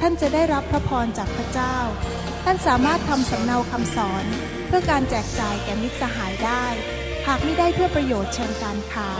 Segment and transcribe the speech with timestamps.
[0.00, 1.76] ท่านจะได้รับพระพรจากพระเจ้า
[2.44, 4.24] ท่านสามารถทำสำเนาคำสอน
[4.66, 6.64] เพื่อการแจกจ่ายแก่มิตรสหายได้
[7.26, 9.10] หากไม่ได้เพื่อประโยชน์เชิงการค้า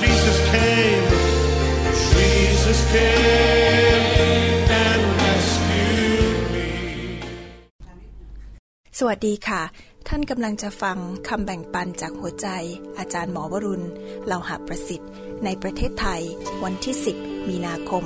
[0.00, 1.06] Jesus came,
[2.12, 4.04] Jesus came
[4.84, 6.66] and rescued me.
[8.98, 9.62] สวัสดีค่ะ
[10.08, 10.98] ท่านกำลังจะฟัง
[11.28, 12.48] คำแบ่งปันจากหัวใจ
[12.98, 13.86] อาจารย์หมอวรุณ
[14.26, 15.10] เหล่าหาประสิทธิ์
[15.44, 16.22] ในประเทศไทย
[16.64, 18.04] วันที่ 10 มีนาคม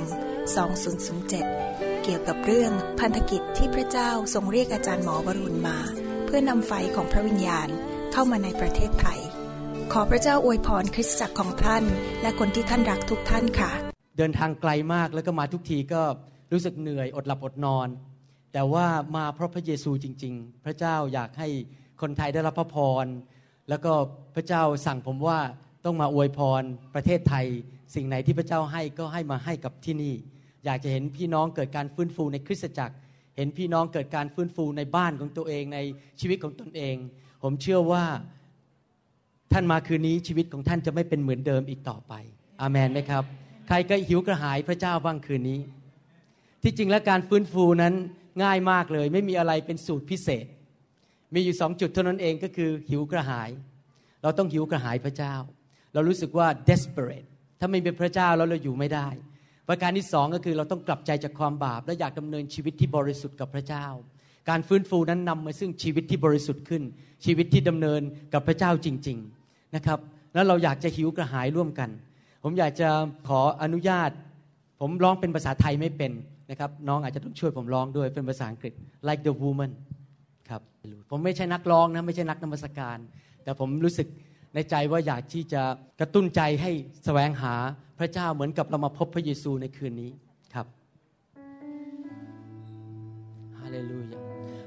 [0.51, 5.77] 2007 เกี่ยวกับเรื่องพันธกิจที่พระเจ้าทรงเรียกอาจารย์หมอวรุณมา
[6.25, 7.69] เพื่อนำไฟของพระวิญญาณ
[8.11, 9.19] เข้ามาในประเทศไทย
[9.93, 11.83] ขอพระเจ้าอวยพรคริสตจักรของท่าน
[12.21, 13.71] และคนที่ท่านรักทุกท่านค่ะ
[14.17, 16.01] เดินทางไกลมากแล้วก็มาทุกทีก็
[16.51, 17.87] รู้สึกเหนื่อยอดหลับอดนอน
[18.53, 21.47] แต่ว่ามาเพราะพระเยซูจริง ๆ พระเจ้าอยากให้
[22.01, 23.05] คนไทยได้รับพระพร
[23.69, 23.91] แล้วก็
[24.35, 25.39] พระเจ้าสั่งผมว่า
[25.85, 26.63] ต้องมาอวยพร
[26.95, 27.45] ประเทศไทย
[27.95, 30.13] สิ่งไหนที่พระเจ้าให้ก็ให้มาให้กับที่นี่
[30.65, 32.95] อยากจะเห็นพี่น้องเกิดการฟื้นฟูในคริสตจักร
[33.37, 35.79] เห็นพี่น้องเกิดการฟื้นฟูในบ้านของตัวเองใน
[36.21, 36.95] ชีวิตของตนเอง
[37.43, 38.05] ผมเชื่อว่า
[39.53, 42.13] ท่านมาคืนนี้ชีวิตของท่านจะไม่เป็นเหมือนเดิมอีกต่อไป
[42.61, 43.23] อาเมนไหมครับ
[43.67, 45.59] ใครก็หิวกระหายพระเจ้าบ้างคืนนี้
[46.63, 47.93] ที่จริงแล้วการฟื้นฟูนั้น
[48.43, 50.45] ง่ายมากเลย ไม่มีอะไรเป็นสูตรพิเศษ
[51.33, 53.49] มีอยู่สองจุดเท่านั้นเองก็คือหิวกระหาย
[54.21, 55.35] เราต้องหิวกระหายพระเจ้า
[55.93, 57.27] เรารู้สึกว่า desperate
[57.59, 59.07] ถ้าไม่เป็นพระเจ้าแล้วเราอยู่ไม่ได้
[59.71, 63.85] ประการที่สองก็คือเราต้องกลับใจจากความบาป และอยากดำเนินชีวิตที่บริสุทธิ์กับพระเจ้า
[64.49, 66.83] การฟื้นฟูนั้นนำมาซึ่งชีวิตที่บริสุทธิ์ขึ้น
[67.25, 68.01] ชีวิตที่ดำเนิน
[68.33, 69.99] กับพระเจ้าจริง ๆนะครับ
[70.33, 71.89] แล้วเราอยากจะหิวกระหายร่วมกัน
[72.43, 72.89] ผมอยากจะ
[73.27, 74.11] ขออนุญาต
[74.79, 76.11] ผมร้องเป็นภาษาไทยไม่เป็น
[76.49, 78.73] นะครับ น้องอาจจะต้องช่วยผมร้องด้วยเป็นภาษาอังกฤษ
[79.07, 79.71] like the woman
[80.49, 80.61] ครับ
[81.09, 82.97] ผมไม่ใช่นักร้องนะไม่ใช่นักนมัสการ
[83.43, 84.07] แต่ผมรู้สึก
[84.55, 85.61] ในใจว่าอยากที่จะ
[85.99, 86.71] กระตุ้นใจให้
[87.05, 87.53] แสวงหา
[88.01, 90.11] พระเจ้าเหมือนกับเรามาพบพระเยซูในคืนนี้
[90.53, 90.65] ครับ
[93.59, 94.19] ฮาเลลูยา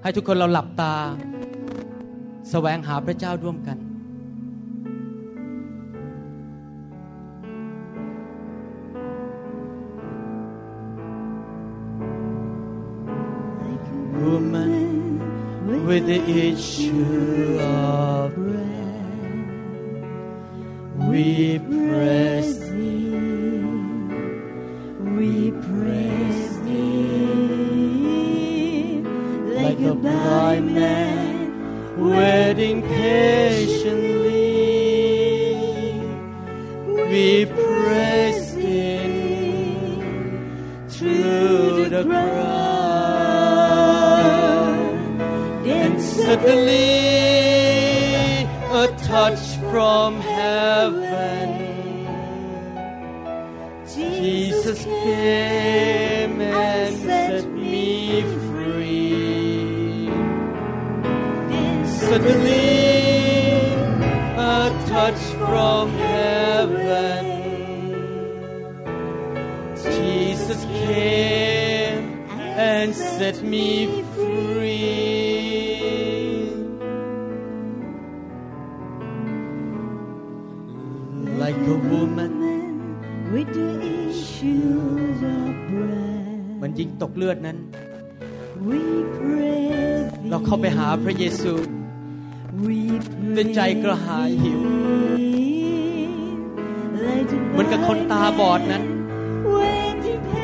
[0.02, 0.94] ให้ทุกคนเราหลับตา
[2.50, 3.78] แสวงหาพระเจ้าร่วมกัน
[14.24, 15.18] woman
[15.86, 19.44] with the issue of bread.
[21.10, 22.33] We praise
[30.34, 31.36] blind man
[31.96, 34.32] waiting patiently.
[37.10, 40.00] We praise thee
[40.88, 42.54] through the crowd.
[45.66, 46.88] Then suddenly
[48.82, 50.10] a touch from
[62.24, 63.76] Suddenly
[64.38, 67.24] a touch from heaven.
[69.84, 72.04] Jesus came
[72.56, 73.68] and set me
[74.14, 75.04] free.
[81.42, 82.32] Like a woman
[83.34, 83.72] with the
[84.08, 86.60] issues of bread.
[86.62, 87.58] มันยิงตกเลือดนั้น
[88.68, 88.80] We
[89.16, 91.54] praise เราเข้าไปหาพระเยซู
[92.62, 92.78] We
[93.36, 94.60] ด้วยใจกระหายหิว
[97.50, 98.82] เหมือนกับคนตาบอดนั้น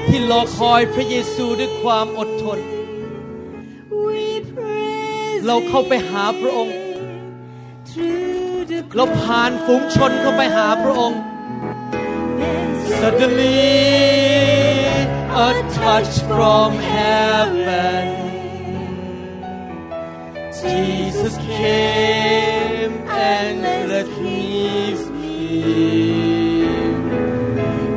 [0.06, 2.58] ที่รอคอยพระเยซูด้วยความอดทน
[5.46, 6.75] เราเข้าไปหาพระองค์
[8.96, 11.20] เราผ่านฝูงชนเข้าไปหาพระองค์
[13.00, 13.61] Suddenly
[15.46, 15.49] a
[15.79, 18.19] touch from heaven
[20.62, 26.10] Jesus came and let me feel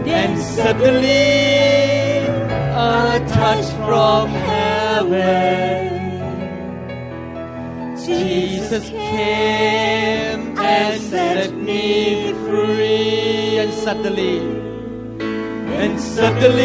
[0.08, 2.24] and suddenly
[2.72, 5.90] a touch from heaven.
[8.06, 13.60] Jesus came and set me free.
[13.60, 14.40] And suddenly
[15.84, 16.64] and suddenly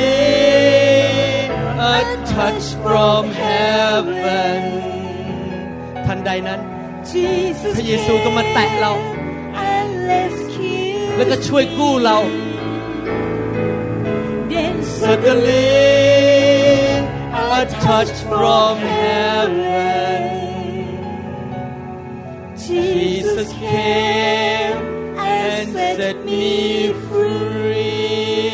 [1.80, 5.07] a touch from heaven
[6.08, 6.60] ทันใดนั้น
[7.12, 8.92] Jesus พระเยซูก็มาแตะเรา
[9.74, 12.18] and rescued แล้วก็ช่วยกู้เรา
[14.52, 15.66] Then suddenly
[17.58, 20.22] a touch from heaven
[22.66, 24.78] Jesus came
[25.36, 26.46] and set me
[27.08, 28.48] free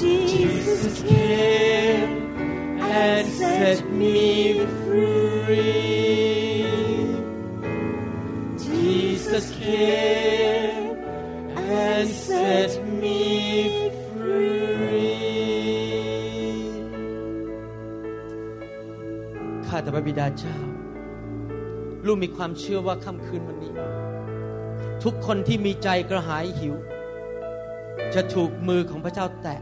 [0.00, 2.12] Jesus came
[3.04, 4.16] and set me
[4.66, 4.77] free
[20.08, 20.58] บิดาเจ้า
[22.06, 23.74] ลูกมีความเชื่อว่าค่ำคืนวันนี้
[25.04, 26.74] ทุกคนที่มีใจกระหายหิว
[28.14, 29.60] จะถูกมือของพระเจ้าแตะ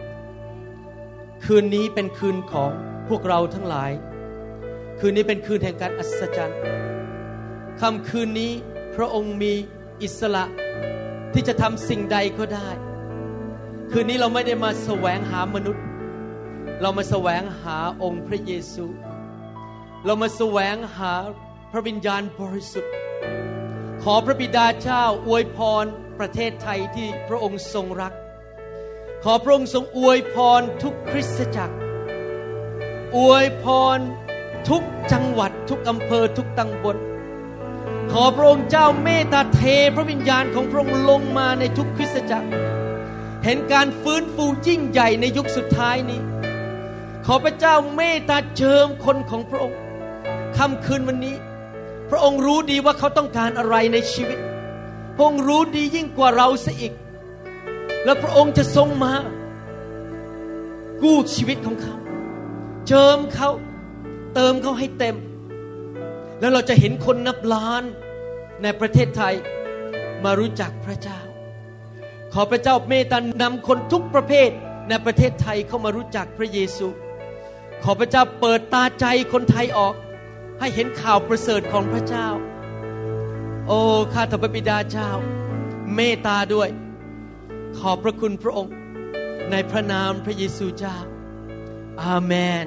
[1.45, 2.71] คืนนี้เป็นคืนของ
[3.09, 3.91] พวกเราทั้งหลาย
[4.99, 6.61] คืนนี้เป็นคืนแห่งการอัศจรรย์
[7.81, 8.53] ค่ำคืนนี้
[8.97, 9.53] พระองค์มี
[10.03, 10.45] อิสระ
[11.33, 12.69] ที่จะทำสิ่งใดก็ได้
[13.91, 15.85] คืนนี้เราไม่ได้มาแสวงหามนุษย์
[16.83, 18.87] เรามาแสวงหาองค์พระเยซู
[20.05, 21.15] เรามาแสวงหา
[21.73, 22.93] พระวิญญาณบริสุทธิ์
[24.03, 25.85] ขอพระบิดาเจ้าอวยพร
[26.19, 28.13] ประเทศไทยที่พระองค์ทรงรัก
[29.25, 31.77] ขอพระองค์ทรงอวยพรทุกคริสตจักร
[33.17, 33.65] อวยพ
[33.97, 33.99] ร
[34.69, 34.83] ทุก
[35.13, 36.97] จังหวัดทุกอำเภอทุกตำบล
[38.13, 39.63] ขอพระองค์เจ้าเมตตาเท
[39.97, 42.49] พระวิญญาณของพระองค์ลงมาในทุกคริสตจักร
[43.45, 46.21] เห็นการฟื้นฟูยิ่งใหญ่ในยุคสุดท้ายนี้
[47.27, 49.79] ขอพระเจ้าเมตตาเจิมคนของพระองค์
[50.59, 51.37] ค่ำคืนวันนี้
[52.11, 54.39] พระองค์รู้ดีว่าเขาต้องการอะไรในชีวิต
[55.17, 56.93] พระองค์รู้ดียิ่งกว่าเราซะอีก
[58.05, 59.13] และพระองค์จะทรงมา
[61.03, 61.95] กู้ชีวิตของเขา
[62.87, 63.51] เจิมเขา
[64.35, 65.17] เติมเขาให้เต็ม
[66.41, 67.83] แล้วเราจะเห็นคนนับล้าน
[68.63, 69.35] ในประเทศไทย
[70.25, 71.21] มารู้จักพระเจ้า
[72.33, 74.51] ขอพระเจ้าเมตตานำคนทุกประเภท
[74.89, 76.87] ในประเทศไทยเข้ามารู้จักพระเยซู
[77.83, 79.95] ขอพระเจ้าเปิดตาใจคนไทยออก
[80.61, 82.29] ให้เห็นข่าวประเสริฐของพระเจ้า
[83.67, 83.81] โอ้
[84.13, 85.11] ข้าแต่พระบิดาเจ้า
[85.95, 86.69] เมตตาด้วย
[87.79, 88.75] ขอบพระคุณพระองค์
[89.51, 90.97] ในพระนามพระเยซูเจ้า
[92.03, 92.33] อาเม
[92.65, 92.67] น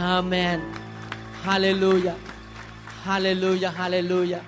[0.00, 0.58] อาเมน
[1.44, 2.14] ฮาเลลูยา
[3.06, 4.40] ฮาเลลูยา ฮาเลลูยา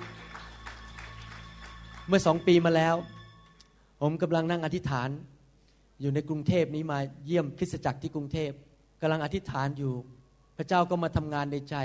[2.07, 2.95] เมื่อสองปีมาแล้ว
[4.01, 5.09] ผมกำลังนั่งอธิษฐาน
[6.01, 8.51] อยู่ในกรุงเทพนี้มาเยี่ยมคริสตจักรที่กรุงเทพ
[9.01, 9.93] กำลังอธิษฐานอยู่
[10.57, 11.75] พระเจ้าก็มาทำงานในใจ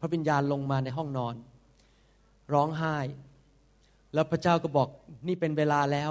[0.00, 1.34] พระวิญญาณลงมาในห้องนอน
[2.52, 2.96] ร้องไห้
[4.14, 4.88] แล้วพระเจ้าก็บอก
[5.28, 6.10] นี่เป็นเวลาแล้ว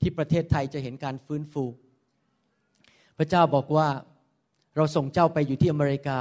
[0.00, 1.64] ที่ประเทศไทยจะเห็นการฟื้นฟู
[3.18, 3.88] พระเจ้าบอกว่า
[4.76, 6.18] เราส่งเจ้าไปอยู่ที่อเมริกา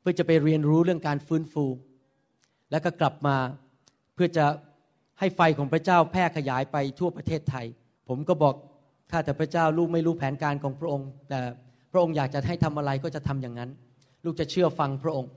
[0.00, 1.64] เพื่อจะไปเรียนรู้เรื่องการฟื้นฟู
[2.70, 3.36] แล้วก็กลับมา
[4.14, 4.44] เพื่อจะ
[5.18, 7.66] ให้ไฟของพระเจ้าแพร่ขยายไปทั่วประเทศไทย
[8.08, 8.54] ผมก็บอก
[9.10, 11.38] ข้าแต่พระเจ้าลูกไม่รู้แผนการของพระองค์ แต่
[11.92, 13.70] พระองค์อยากจะให้ทำอะไรก็จะทำอย่างนั้น
[14.24, 15.30] ลูกจะเชื่อฟังพระองค์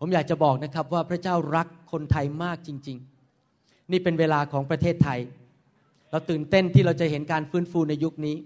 [0.00, 2.98] ผมอยากจะบอกนะครับว่าพระเจ้ารักคนไทยมากจริง
[3.44, 5.20] ๆ นี่เป็นเวลาของประเทศไทย
[6.10, 8.36] เราตื่นเต้นที่เราจะเห็นการฟื้นฟูในยุคนี้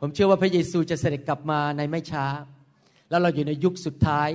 [0.00, 2.26] ผมเชื่อว่าพระเยซูจะเสด็จกลับมาในไม่ช้า
[3.10, 4.28] แล้วเราอยู่ในยุคสุดท้าย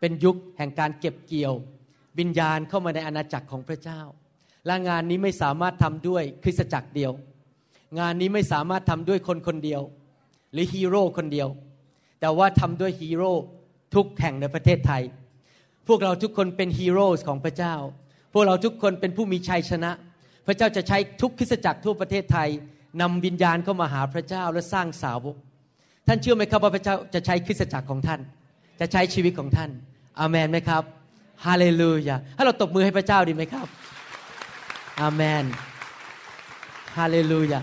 [0.00, 1.54] เป็นยุคแห่งการเก็บเกี่ยว
[2.18, 4.00] วิญญาณเข้ามาในอาณาจักรของพระเจ้า
[4.66, 7.12] และงานนี้ไม่สามารถทำด้วยคริสตจักรเดียว
[7.98, 9.82] งานนี้ไม่สามารถทำด้วยคนคนเดียว
[10.52, 11.48] หรือฮีโร่คนเดียว
[12.20, 13.32] แต่ว่าทำด้วยฮีโร่
[13.94, 15.02] ทุกแห่งในประเทศไทย
[15.88, 17.74] พวกเราทุกคนเป็นฮีโร่ของพระเจ้า
[18.32, 19.90] พวกเราทุกคนเป็นผู้มีชัยชนะ
[20.46, 22.48] พระเจ้าจะใช้ทุกคริสตจักรทั่วประเทศไทย
[23.00, 25.36] นำวิญญาณเข้ามาหาพระเจ้าและสร้างสาวก
[26.06, 28.20] ท่านเชื่อไหมครับว่าพระเจ้าจะใช้คริสตจักรของท่าน
[28.80, 29.70] จะใช้ชีวิตของท่าน
[30.20, 30.82] อาเมนไหมครับ
[31.46, 33.66] ฮาเลลูยา ให้เราตบมือให้พระเจ้าดีไหมครับ
[35.00, 35.44] อาเมน
[36.96, 37.60] ฮาเลลูยา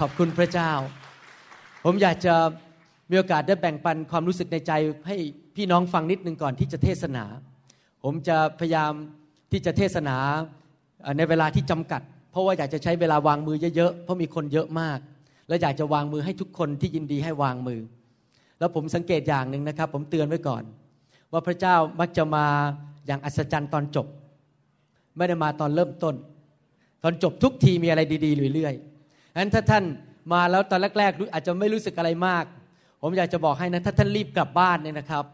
[0.00, 0.70] ขอบคุณพระเจ้า
[1.84, 2.34] ผมอยากจะ
[3.10, 4.72] มีโอกาสได้แบ่งปันความรู้สึกในใจ
[5.06, 5.16] ให้
[5.56, 7.24] พี่น้องฟังนิดนึงก่อนที่จะเทศนา
[8.04, 8.92] ผมจะพยายาม
[9.52, 10.16] ที่จะเทศนา
[11.18, 14.98] ในเวลาที่จำกัด เพราะว่าอยากจะใช้เวลาวางมือเยอะๆเพราะมีคนเยอะมาก
[15.48, 17.80] และอยากจะวางมือให้ทุกคนที่ยินดีให้วางมือ
[18.58, 20.62] แล้วผมสังเกตอย่างหนึ่งนะครับ ผมเตือนไว้ก่อน
[21.32, 22.46] ว่าพระเจ้ามักจะมา
[23.06, 24.06] อย่างอัศจรรย์ตอนจบ
[25.16, 26.14] ไม่ได้มาตอนเริ่มต้น
[27.02, 29.84] ตอนจบทุกทีมีอะไรดีๆเรื่อยๆงั้นถ้าท่าน
[30.32, 32.44] มาแล้วตอนแรกๆอาจจะไม่รู้สึกอะไรมาก
[33.02, 35.24] ผมอยากจะบอกให้นะถ้าท่านรีบกลับบ้านเนี่ยนะครับ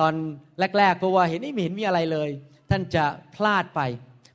[0.00, 0.14] ตอน
[0.78, 2.30] แรกๆเพราะว่าเห็นไม่เห็นมีอะไรเลย
[2.70, 3.80] ท่านจะพลาดไป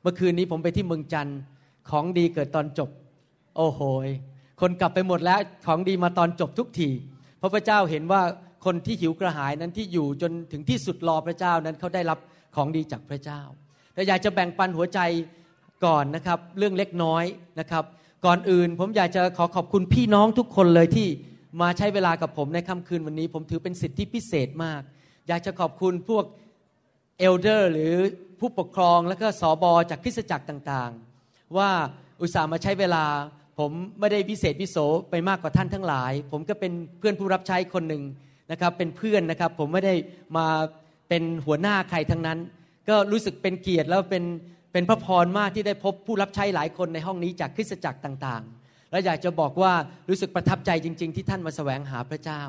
[0.02, 1.38] เมื่อคืนนี้ผมไปที่เมืองจันทร์
[1.90, 2.90] ของดีเกิดตอนจบ
[3.56, 3.80] โอ้โห
[4.60, 6.90] คนกลับไปหมดแล้วของดีมาตอนจบทุกที
[7.38, 8.22] เพราะพระเจ้าเห็นว่า
[8.64, 12.18] คนที่หิวกระหายนั้นที่อยู่จนถึงที่สุดรอพระเจ้านั้นเขาได้รับ
[12.56, 13.40] ของดีจากพระเจ้า
[13.94, 15.00] แต่อยากจะแบ่งปันหัวใจ
[15.84, 17.24] ก่อนนะครับ เรื่องเล็กน้อย
[17.60, 17.84] นะครับ
[18.26, 21.08] ก่อนอื่นผมอยากจะขอขอบคุณพี่น้องทุกคนเลยที่
[21.60, 24.80] มาใช้เวลากับผมในค่ำคืนวันนี้ ผมถือเป็นสิทธิพิเศษมาก
[25.28, 26.24] อยากจะขอบคุณพวก
[27.18, 27.94] เอลเดอร์หรือ
[28.40, 31.70] ผู้ปกครองและก็สอบอจากคริสตจักรต่างๆ ว่า
[32.20, 33.04] อุตส่าห์มาใช้เวลา
[33.58, 34.76] ผมไม่ได้พิเศษพิโส
[35.10, 38.02] ไปมากกว่าท่านทั้งหลาย ผมก็เป็นเพื่อนผู้รับใช้คนหนึ่ง
[38.50, 39.94] นะครับเป็นเพื่อนนะครับผมไม่ได้
[40.36, 40.46] มา
[41.08, 42.38] เป็นหัวหน้าใครทั้งนั้น
[42.88, 44.24] ก็รู้สึกเป็นเกียรติแล้วเป็น
[44.72, 49.72] เป็นพระพรมากที่ได้พบผู้รับใช้หลายคนในห้องนี้จากคริสตจักรต่างๆ และอยากจะบอกว่า
[50.08, 52.42] รู้สึกประทับใจจริง ๆ ที่ท่านมาแสวงหาพระเจ้า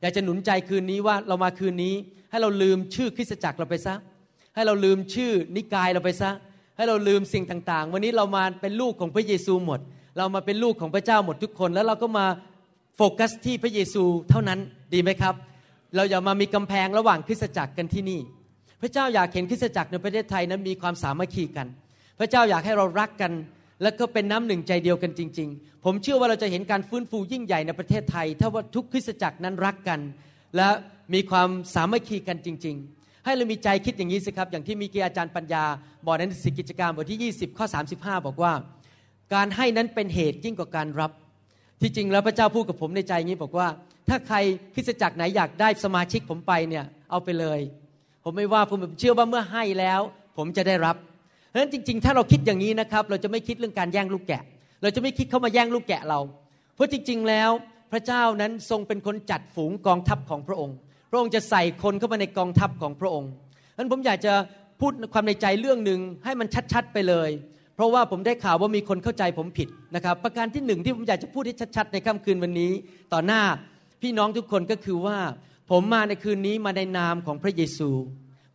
[0.00, 1.94] อยากจะหนุนใจคืนนี้ว่าเรามาคืนนี้
[2.30, 3.94] ให้เราลืมชื่อคริสตจักรเราไปซะ
[4.54, 6.30] ให้เราลืมชื่อนิกายเราไปซะ
[6.76, 9.80] ให้เราลืมสิ่งต่างๆ วันนี้เรามาเป็นลูกของพระเยซูหมด
[10.18, 12.26] เรามาเป็นลูกของพระเจ้าหมดทุกคน แล้วเราก็มา
[12.96, 14.58] โฟกัสที่พระเยซูเท่านั้น
[14.94, 15.34] ดีไหมครับ
[15.96, 18.20] เราอย่ามามีกำแพงระหว่างคริสตจักรกันที่นี่
[18.80, 21.66] พระเจ้าอยากเห็นคริสตจักรในประเทศไทยนั้นมีความสามัคคีกัน
[22.18, 23.32] พระเจ้าอยากให้เรารักกัน
[23.82, 30.00] และก็เป็นน้ำหนึ่งใจเดียวกันจริง ๆ ผมเชื่อว่าเราจะเห็นการฟื้นฟูยิ่งใหญ่ในประเทศไทย ถ้าว่าทุกคริสตจักรนั้นรักกัน
[30.56, 30.68] และ
[31.14, 35.64] มีความสามัคคีกันจริง ๆ ให้เรามีใจคิดอย่างนี้สิครับ อย่างที่มีเกียอาจารย์ปัญญา
[36.06, 37.66] บอกในหนังสือกิจการบทที่ 20 ข้อ
[37.96, 38.52] 35 บอกว่า
[39.34, 41.12] การให้นั้นเป็นเหตุยิ่งกว่าการรับ
[41.80, 43.68] ที่จริงแล้วพระเจ้าพูดกับผมในใจอย่างนี้บอกว่า
[44.08, 44.36] ถ้าใคร
[44.74, 47.60] คริสตจักรไหนอยากได้สมาชิกผมไปเนี่ยเอาไปเลย
[48.24, 50.00] ผมไม่ว่าผมเชื่อว่าเมื่อให้แล้ว
[50.36, 50.96] ผมจะได้รับ
[51.48, 54.42] เพราะฉะนั้นจริง ๆ ถ้าเราคิดอย่างนี้นะครับ เราจะไม่คิดเรื่องการแย่งลูกแกะ
[54.82, 56.20] เราจะไม่คิดเข้ามาแย่งลูกแกะเรา
[56.74, 57.50] เพราะจริง ๆ แล้ว
[57.92, 60.76] พระเจ้านั้นทรงเป็นคนจัดฝูงกองทัพของพระองค์
[61.10, 63.30] พระองค์จะใส่คนเข้ามาในกองทัพของพระองค์
[63.72, 64.32] ฉะนั้นผมอยากจะ
[64.80, 67.30] พูดความในใจเรื่องหนึ่งให้มันชัดๆไปเลย
[67.74, 72.72] เพราะว่าผมได้ข่าวว่ามีคนเข้าใจผมผิดนะครับ ประการที่หนึ่งที่ผมอยากจะพูดให้ชัดๆในค่ำคืนวันนี้
[73.12, 73.42] ต่อหน้า
[74.02, 75.18] พี่น้องทุกคนก็คือว่า
[75.70, 77.90] ผมมาในคืนนี้มาในนามของพระเยซู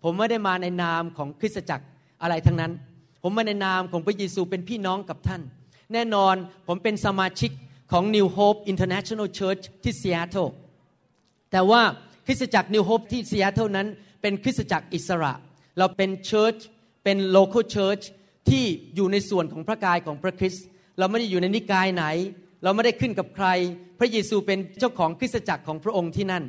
[0.03, 1.85] ผมไม่ได้มาในนามของคริสตจักร
[2.23, 2.71] อะไรทั้งนั้น
[3.23, 5.41] ผมมาในนามของพระเยซูเป็นพี่น้องกับท่าน
[5.93, 6.35] แน่นอน
[6.67, 7.51] ผมเป็นสมาชิก
[7.91, 10.47] ของ New Hope International Church ที่ซีแอตเทิล
[11.51, 11.81] แต่ว่า
[12.25, 13.87] คริสตจักร New Hope ที่ซีแอตเทิลนั้น
[14.21, 15.33] เป็นคริสตจักรอิสระ
[15.77, 16.55] เราเป็น church
[17.03, 18.03] เป็น local church
[18.49, 18.63] ที่
[18.95, 20.65] อยู่ในส่วนของพระกายของพระคริสต์
[20.99, 22.05] เราไม่ได้อยู่ในนิกายไหน
[22.63, 23.47] เราไม่ได้ขึ้นกับใคร
[23.99, 26.43] พระเยซูเป็นเจ้าของคริสตจักรของพระองค์ที่นั่น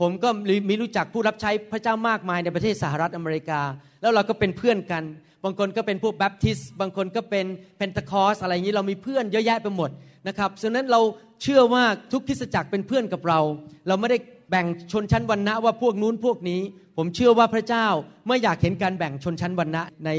[0.00, 0.28] ผมก็
[0.68, 3.60] มีรู้จักผู้รับใช้พระเจ้ามากมายในประเทศสหรัฐอเมริกา
[4.00, 5.02] แล้วเราก็เป็นเพื่อนกัน
[5.44, 9.90] บางคนก็เป็นพวกแบปทิสต์บางคนก็เป็นเพนเทคอสอะไรอย่างนี้เรามีเพื่อนเยอะแยะไปหมด
[10.28, 11.00] นะครับฉะนั้นเรา
[11.42, 13.40] เชื่อว่าทุกคริสตจักรเป็นเพื่อนกับเรา
[13.88, 14.18] เราไม่ได้
[14.50, 16.60] แบ่งชนชั้นวรรณะว่าพวกนู้นพวกนี้
[16.96, 17.86] ผมเชื่อว่าพระเจ้า
[18.28, 20.10] ไม่อยากเห็นการแบ่งชนชั้นวรรณะใน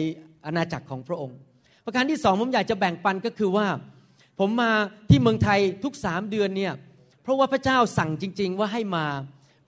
[0.45, 1.37] อาณาจักรของพระองค์
[1.85, 3.67] ประการที่สองผมอยากจะแบ่งปันก็คือว่า
[4.39, 4.71] ผมมา
[5.09, 6.73] ที่เมืองไทยทุกสามเดือนเนี่ย
[7.23, 9.05] เพราะว่าพระเจ้าสั่งจริง ๆ ว่าให้มา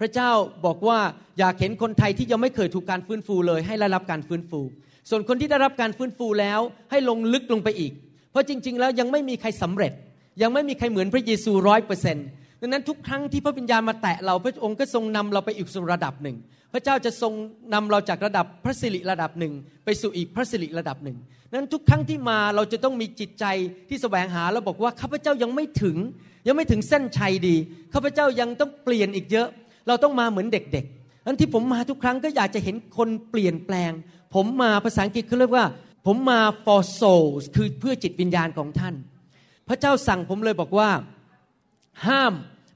[0.01, 0.31] พระเจ้า
[0.65, 0.99] บอกว่า
[1.39, 4.61] อยากเห็นคนไทยที่ยังไม่เคยถูกการฟื้นฟูเลย ให้ได้รับการฟื้นฟู
[5.09, 6.59] ส่วนคนที่ได้รับการฟื้นฟูแล้ว
[6.91, 7.91] ให้ลงลึกลงไปอีก
[8.31, 9.93] เพราะจริง ๆ แล้วยังไม่มีใครสำเร็จ
[10.41, 12.27] ยังไม่มีใครเหมือนพระเยซูร้อยเปอร์เซ็นต์
[12.61, 16.35] ดังนั้นทุกครั้งที่พระวิญญาณมาแตะเราพระองค์ก็ทรงนำเราไปอีกสู่ระดับหนึ่ง
[16.73, 17.33] พระเจ้าจะทรง
[17.73, 19.53] นำเราจากระดับพระสิริระดับหนึ่ง
[19.85, 21.17] ไปสู่อีกพระสิริระดับหนึ่ง
[21.53, 23.45] นั้นทุกครั้งที่มาเราจะต้องมีจิตใจ
[23.89, 25.97] ที่แสวงหาแล้วบอกว่าข้าพเจ้ายังไม่ถึง
[26.47, 27.55] ยังไม่ถึงเส้นชัยดี
[27.93, 29.47] ข้าพเจ้ายังต้องเปลี่ยนอีกเยอะ
[29.87, 33.91] เราต้องมาเหมือนเด็กๆนั้นที่ผมมาทุกครั้งก็อยากจะเห็นคนเปลี่ยนแปลง
[34.35, 35.65] ผมมาภาษาอังกฤษเขาเรียกว่า
[36.05, 38.95] ผมมา for souls คือเพื่อจิตวิญญาณของท่าน
[39.67, 40.89] พระเจ้าสั่งผมเลยบอกว่า
[42.07, 42.33] ห้าม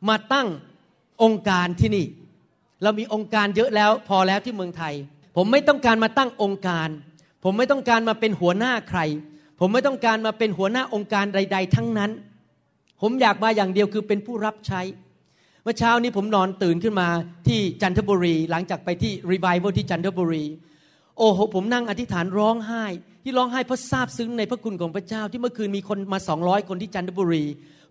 [0.10, 0.48] มาตั้ง
[1.24, 2.06] องค์การที่นี่
[2.84, 4.94] เรามีองค์การเยอะแล้วพอแล้วที่เมืองไทย
[5.36, 6.90] ผมไม่ต้องการมาตั้งองค์การ
[7.44, 9.00] ผมไม่ต้องการมาเป็นหัวหน้าใคร
[9.60, 12.12] ผมไม่ต้องการมาเป็นหัวหน้าองค์การใด ๆ ทั้งนั้น
[13.02, 14.82] ผมอยากมาอย่างเดียวคือเป็นผู้รับใช้
[15.65, 17.07] เมื่อเช้านี้ผมนอนตื่นขึ้นมา
[17.48, 20.45] ที่จันทบุรี หลังจากไปที่รีไวเวลที่จันทบุรี
[21.17, 22.84] โอ้โหผมนั่งอธิษฐานร้องไห้
[23.24, 27.43] ที่ร้องไห้เพราะซาบซึ้งในพระคุณของพระเจ้าที่เมื่อคืนมีคนมา200คนที่จันทบุรี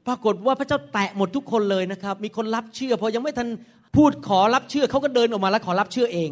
[0.06, 3.48] ปรากฏว่าพระเจ้าแตะหมดทุกคนเลยนะครับ มีคนรับเชื่อพอยังไม่ทัน
[3.96, 6.30] พูดขอรับเชื่อเขาก็เดินออกมาแล้วขอรับเชื่อเอง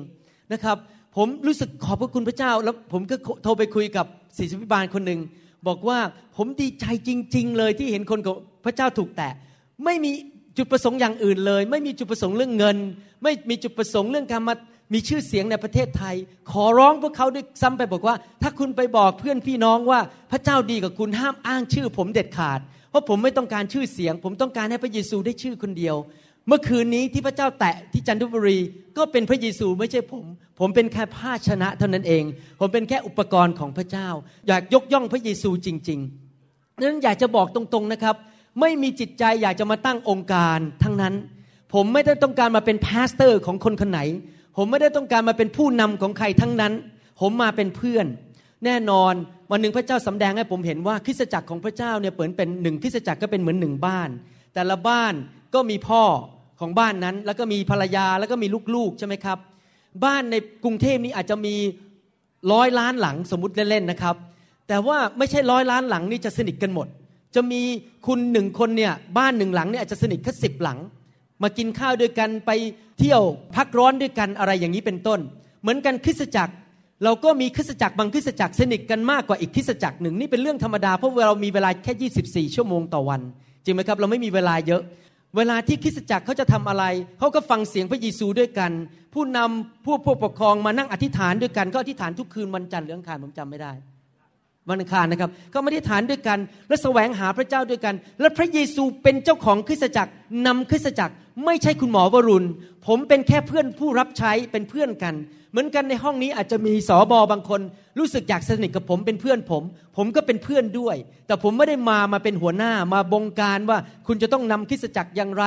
[0.52, 0.76] นะครับ
[1.16, 4.06] ผมรู้สึกขอบพระคุณพระเจ้า แล้วผมก็โทรไปคุยกับ
[4.36, 5.20] ศิษยพิบาลคนหนึ่ง
[5.68, 5.98] บอกว่า
[6.36, 9.32] ผมดีใจจริง ๆ เลยที่เห็นคนของพระเจ้าถูกแตะ
[9.84, 10.12] ไม่มี
[10.56, 12.76] จุดประสงค์อย่างอื่นเลย ไม่มีจุดประสงค์เรื่องเงิน
[13.22, 14.54] ไม่มีจุดประสงค์เรื่องการมา
[14.92, 16.16] มีชื่อเสียงในประเทศไทย
[16.50, 25.96] ขอร้องพวกเขาด้วยซ้ำไปบอกว่า ถ้าคุณไปบอกเพื่อนพี่น้องว่าพระเจ้าดีกับคุณห้ามอ้างชื่อ ผมเด็ดขาด เพราะผมไม่ต้องการชื่อเสียง ผมต้องการให้พระเยซูได้ชื่อคนเดียว
[26.48, 28.58] เมื่อคืนนี้ที่พระเจ้าแตะที่จันทบุรี
[28.96, 30.24] ก็เป็นพระเยซูไม่ใช่ผม
[30.58, 32.24] ผมเป็นแค่ภาชนะเท่านั้นเอง
[32.58, 34.08] ผมเป็นแค่อุปกรณ์ของพระเจ้า
[34.48, 36.00] อยากยกย่องพระเยซูจริง
[36.40, 38.16] ๆ นั้นอยากจะบอกตรงๆนะครับ
[38.60, 41.14] ไม่มีจิตใจอยากจะมาตั้งองค์การทั้งนั้น
[41.74, 44.00] ผมไม่ได้ต้องการมาเป็น pastor ของคนคนไหน
[44.56, 46.72] ผมไม่ได้ต้องการมาเป็นผู้นำของใครทั้งนั้น
[47.20, 48.06] ผมมาเป็นเพื่อน
[48.64, 49.14] แน่นอน
[49.50, 54.08] วันหนึ่งพระเจ้าสำแดงให้ผมเห็นว่าคริสตจักรของพระเจ้าเนี่ยเหมือนเป็นหนึ่งคริสตจักรก็เป็นเหมือนหนึ่งบ้าน
[54.54, 55.14] แต่ละบ้าน
[55.54, 56.02] ก็มีพ่อ
[56.60, 59.38] ของบ้านนั้น แล้วก็มีภรรยาแล้วก็มีลูกๆใช่ไหมครับ
[60.04, 61.54] บ้านในกรุงเทพนี้อาจจะมี
[62.52, 64.16] ร้อยล้านหลังสมมติเล่นๆนะครับ
[64.68, 66.86] แต่ว่าไม่ใช่ร้อยล้านหลังนี่จะสนิทกันหมด
[67.34, 67.62] จะมี
[68.06, 70.78] คุณหนึ่งคนเนี่ยบ้านหนึ่งหลังเนี่ยอาจจะสนิทแค่สิบหลัง
[71.42, 72.50] มากินข้าวด้วยกันไป
[72.98, 73.22] เที่ยว
[73.56, 75.20] พักร้อนด้วยกันอะไรอย่างนี้เป็นต้น
[75.62, 76.54] เหมือนกันคริสตจักร
[77.04, 83.20] เราก็มีคริสตจักรบางคริสตจักรสนิทกันมากกว่าอีกคริสตจักรหนึ่งนี่เป็นเรื่องธรรมดาเพราะเรามีเวลาแค่ 24 ชั่วโมงต่อวัน
[83.64, 84.82] จริงไหมครับเราไม่มีเวลาเยอะ
[85.36, 86.84] เวลาที่คริสตจักรเขาจะทำอะไร
[87.18, 88.70] เขาก็ฟังเสียงพระเยซูด้วยกัน
[89.14, 93.72] ผู้นำผู้ผู้ปกครองมานั่งอธิษฐานด้วยกันก็อธิษฐานทุกคืนวันจันทร์หรืออังคารผมจำไม่ได้
[94.68, 96.38] วันอังคารนะครับ ก็มาที่ฐานด้วยกัน
[96.68, 100.12] และแสวงหาพระเจ้าด้วยกัน และพระเยซูเป็นเจ้าของคริสตจักร
[100.46, 101.14] นำคริสตจักร
[101.44, 102.48] ไม่ใช่คุณหมอวรุณ
[102.86, 105.14] ผมเป็นแค่เพื่อนผู้รับใช้เป็นเพื่อนกัน
[105.50, 107.60] เหมือนกันในห้องนี้อาจจะมีสอบอบางคน
[107.98, 109.62] รู้สึกอยากสนิทกับผมเป็นเพื่อนผม
[109.96, 115.44] ผมก็เป็นเพื่อนด้วย แต่ผมไม่ได้มามาเป็นหัวหน้ามาบงการว่าคุณจะต้องนำคริสตจักรอย่างไร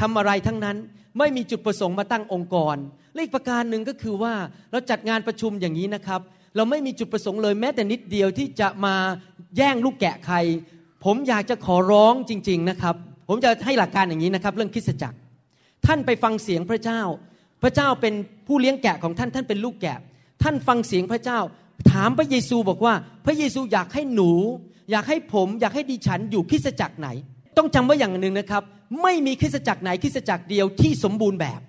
[0.00, 0.76] ทำอะไรทั้งนั้น
[1.18, 2.76] ไม่มีจุดประสงค์มาตั้งองค์กร
[3.12, 4.34] และอีกประการหนึ่งก็คือว่า
[4.70, 6.20] เราจัดงานประชุมอย่างนี้นะครับ
[6.56, 8.94] เราไม่มีจุดประสงค์เลยแม้แต่นิดเดียวที่จะมา
[9.56, 10.36] แย่งลูกแกะใคร
[11.04, 12.94] ผมอยากจะขอร้องจริง ๆนะครับ
[13.28, 15.16] ผมจะให้หลักการอย่างนี้นะครับ เรื่องคริสจักร
[15.86, 17.00] ท่านไปฟังเสียงพระเจ้า
[17.62, 18.14] พระเจ้าเป็น
[18.46, 19.98] ผู้เลี้ยงแกะของท่านท่านเป็นลูกแกะ
[20.42, 21.38] ท่านฟังเสียงพระเจ้า
[21.90, 22.94] ถามพระเยซูบอกว่า
[23.26, 24.30] พระเยซูอยากให้หนู
[24.90, 27.08] อยากให้ผมอยากให้ดิฉันอยู่คริสจักรไหน
[27.56, 28.62] ต้องจำไว้อย่างหนึ่งนะครับ
[29.02, 31.60] ไม่มีคริสจักรไหนคริสจักรเดียวที่สมบูรณ์แบบ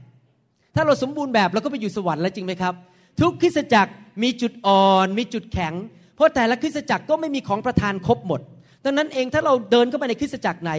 [0.75, 2.73] ถ้าเราสมบูรณ์แบบเราก็ไปอยู่สวรรค์แล้วจริงไหมครับ
[3.21, 3.91] ทุกคริสตจักร
[4.23, 5.73] มีจุดอ่อน มีจุดแข็ง
[6.15, 8.41] เพราะแต่ละคริสตจักรก็ไม่มีของประทานครบหมด
[8.85, 10.71] ดังนั้นเองถ้าเราเดินเข้าไปในคริสตจักรไหน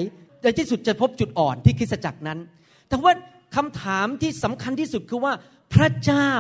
[0.43, 2.39] ในที่สุดจะพบจุดอ่อนที่คริสตจักรนั้น
[2.89, 3.13] แต่ว่า
[3.57, 5.33] คำถามที่สำคัญที่สุดคือว่า
[5.75, 6.33] พระเจ้า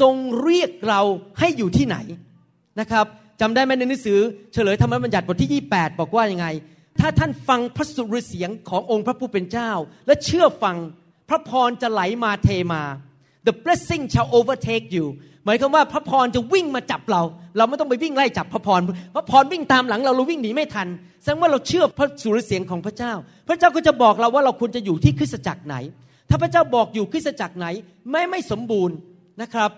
[0.00, 1.00] ทรงเรียกเรา
[1.38, 1.96] ให้อยู่ที่ไหน
[2.80, 3.06] นะครับ
[3.40, 4.18] จำได้ไหมในหนังสือ
[4.52, 6.46] เฉลยธรรมบัญญัติบทที่ 28 บอกว่ายังไง
[7.00, 9.70] ถ้าท่านฟังพระสุรเสียงขององค์พระผู้เป็นเจ้า
[10.06, 10.76] และเชื่อฟัง
[11.28, 12.82] พระพรจะไหลมาเทมา
[13.46, 15.06] the blessing shall overtake you
[15.44, 17.22] หมายความว่าพระพรจะวิ่งมาจับเรา
[17.56, 18.80] เราไม่ต้องไปวิ่งไล่จับพระพร
[19.14, 20.88] พระพรวิ่งตามหลังเราเราวิ่งหนีไม่ทัน
[21.22, 23.12] แสดงว่าเราเชื่อพระสุรเสียงของพระเจ้า
[23.48, 25.76] พระเจ้าก็จะบอกเราว่าเราควรจะอยู่ที่คริสตจักรไหน
[26.28, 27.66] ถ้าพระเจ้าบอกอยู่คริสตจักรไหน
[28.10, 28.96] ไม่ไม่สมบูรณ์
[29.42, 29.70] นะครับ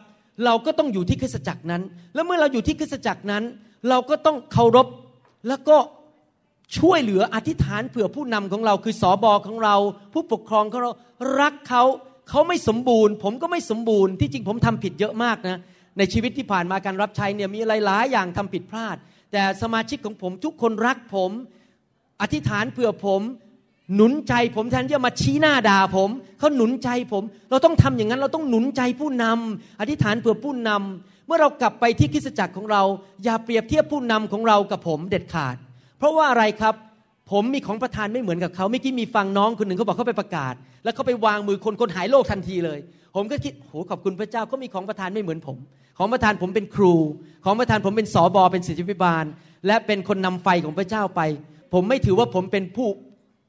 [0.45, 1.83] เราก็ต้องอยู่ที่คริสตจักรนั้น
[2.15, 3.43] แล้วเมื่อเราอยู่ที่คริสตจักรนั้น
[3.89, 4.87] เราก็ต้องเคารพ
[5.49, 5.77] แล้วก็
[6.79, 9.77] ช่วยเหลืออธิษฐานเผื่อผู้นำของเรา คือสอบอของเรา
[10.13, 10.93] ผู้ปกครองของเรา
[11.41, 11.83] รักเขา
[12.29, 15.61] เขาไม่สมบูรณ์ ผมก็ไม่สมบูรณ์ที่จริงผมทำผิดเยอะมากนะ
[15.99, 18.97] ในชีวิตที่ผ่านมาการรับใช้เนี่ยมีอะไรหลายอย่างทำผิดพลาด
[19.33, 21.31] แต่สมาชิกของผมทุกคนรักผม
[22.23, 23.23] อธิษฐานเผื่อผม
[23.95, 32.83] หนุนใจผมแทนที่จะมาชี้หน้าด่าผมเขาหนุนใจผม เราต้องทำอย่างนั้นเราต้องหนุนใจผู้นำอธิษฐานเผื่อผู้นำเมื่อเรากลับไปที่คริสตจักรของเรา
[33.25, 35.57] อย่าเปรียบเทียบผู้นำของเรากับผมเด็ดขาด
[35.99, 36.75] เพราะว่าอะไรครับ
[37.31, 42.79] ผมมีของประทานไม่เหมือนกับเขาเมื่อกี้มีฟังน้องคนหนึ่งเขาบอกเขาไปประกาศ แล้วเขาไปวางมือคนคนหายโรคทันทีเลย
[43.17, 45.57] ผมก็คิดโหขอบคุณพระเจ้าเขามีของประทานไม่เหมือนผม
[45.99, 46.95] ของประทานผมเป็นครู
[47.45, 49.25] ของประทานผมเป็นสอบอเป็นศิษยพิบาล
[49.67, 51.21] และเป็นคนนำไฟของพระเจ้าไป
[51.75, 52.89] ผมไม่ถือว่าผมเป็นผู้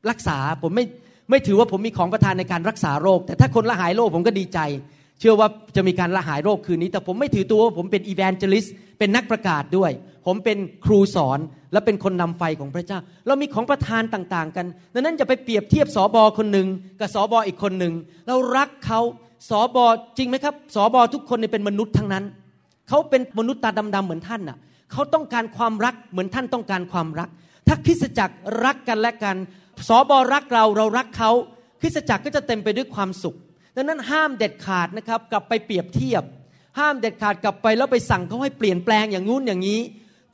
[0.09, 0.85] รักษา ผมไม่
[1.29, 4.59] ไม่ถือว่าผมมีของประทานในการรักษาโรค แต่ถ้าคนละหายโรคผมก็ดีใจ
[5.19, 8.65] เชื่อว่าจะมีการละหายโรคคืนนี้ แต่ผมไม่ถือตัวว่าผมเป็นอีแวนเจลิส
[8.99, 9.91] เป็นนักประกาศด้วย
[10.25, 11.39] ผมเป็นครูสอน
[11.71, 16.67] และเป็นคนนำไฟของพระเจ้า เรามีของประทานต่างๆ กัน ดังนั้นอย่าไปเปรียบเทียบสอบอคนหนึ่ง
[16.99, 17.93] กับสอบออีกคนหนึ่ง
[18.27, 18.99] เรารักเขา
[19.49, 19.85] สอบอ
[20.17, 22.23] จริงไหมครับสอบอทุกคนเนี่ยเป็นมนุษย์ทั้งนั้น
[22.89, 24.57] เขาเป็นมนุษย์ตาดำๆเหมือนท่านน่ะ
[24.91, 27.29] เขาต้องการความรักเหมือนท่านต้องการความรัก
[27.67, 29.35] ถ้าคริสจักรรักกันและกัน
[29.87, 31.31] สอบอรักเราเรารักเขา
[31.81, 33.35] คริสจักรก็จะเต็มไปด้วยความสุข
[33.75, 36.23] ดังนั้นห้ามเด็ดขาดนะครับกลับไปเปรียบเทียบ
[36.79, 39.79] ห้ามเด็ดขาดกลับไปแล้วไปสั่งเขาให้เปลี่ยนแปลงอย่างงู้นอย่างนี้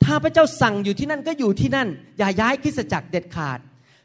[0.04, 1.88] ถ้าพระเจ้าสั่งอยู่ที่นั่นก็อยู่ที่นั่น
[2.18, 3.58] อย่าย้ายคริสจักรเด็ดขาด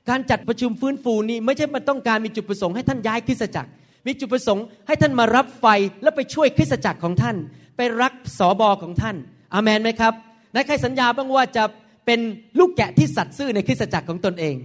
[0.10, 3.70] การจัดประชุมฟื้นฟูนี้ไม่ใช่มันต้องการมีจุดประสงค์ให้ท่านย้ายคริสจักร
[4.08, 5.66] มีจุดประสงค์ให้ท่านมารับไฟ
[6.04, 7.36] แล้วไปช่วยคริสจักรของท่าน
[7.78, 9.16] ไปรักสอบอของท่าน
[9.54, 10.14] อาเมนไหมครับ
[10.54, 11.64] นายใครสัญญาบ้างว่าจะ
[12.06, 12.20] เป็น
[12.60, 14.56] ลูกแกะที่สัตย์ซื่อในคริสจักรของตนเอง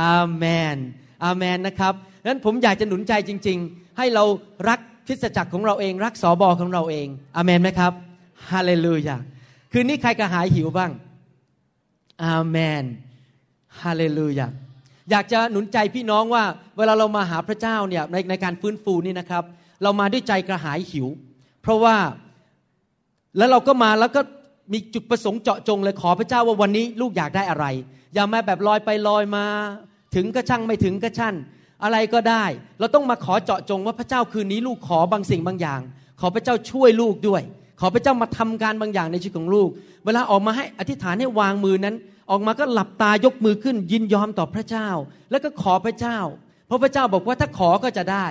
[0.00, 0.76] อาเมน
[1.24, 1.94] อาเมนนะครับ
[2.26, 4.24] นั้นผมอยากจะหนุนใจจริง ๆ ให้เรา
[4.68, 7.92] รักคริสจักรของเราเอง รักสอบอของเราเองอาเมนไหมครับ
[8.50, 9.16] ฮาเลลูยา
[9.72, 10.90] คืนนี้ใครกระหายหิวบ้าง
[12.24, 12.84] อาเมน
[13.80, 14.48] ฮาเลลูยา
[15.10, 16.44] อยากจะหนุนใจพี่น้องว่า
[16.76, 19.44] เวลาเรามาหาพระเจ้าเนี่ยในในการฟื้นฟูนี่นะครับ
[19.82, 21.06] เรามาด้วยใจกระหายหิว
[21.62, 21.96] เพราะว่า
[23.36, 24.20] แล้วเราก็มาแล้วก็
[24.72, 27.66] มีจุดประสงค์เจาะจงเลยขอพระเจ้าว่าวันนี้ลูกอยากได้อะไร
[28.14, 29.44] อย่ามาแบบลอยไปลอยมา
[30.14, 31.34] ถึงก็ช่างไม่ถึงก็ช่าง
[31.84, 32.44] อะไรก็ได้
[32.78, 35.80] เราต้องมาขอเจาะจงว่าพระเจ้าคืนนี้ลูกขอบางสิ่งบางอย่าง
[36.20, 37.42] ขอพระเจ้าช่วยลูกด้วย
[37.80, 39.68] ขอพระเจ้ามาทำการบางอย่างในชีวิตของลูก
[40.04, 41.96] เวลาออกมาให้อธิษฐานให้วางมือนั้น
[42.30, 44.88] ออกมาก็หลับตายกมือขึ้น ยินยอมต่อพระเจ้า
[45.30, 46.18] แล้วก็ขอพระเจ้า
[46.66, 48.26] เพราะพระเจ้าบอกว่าถ้าขอก็จะได้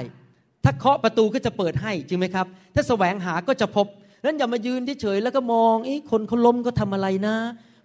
[0.63, 3.85] ถ้าเคาะประตูก็จะเปิดให้จริงไหมครับ ถ้าแสวงหาก็จะพบ
[4.23, 7.35] นั้นอย่ามายืนเฉยแล้วก็มองไอ้คนเขาล้มก็ทำอะไรนะ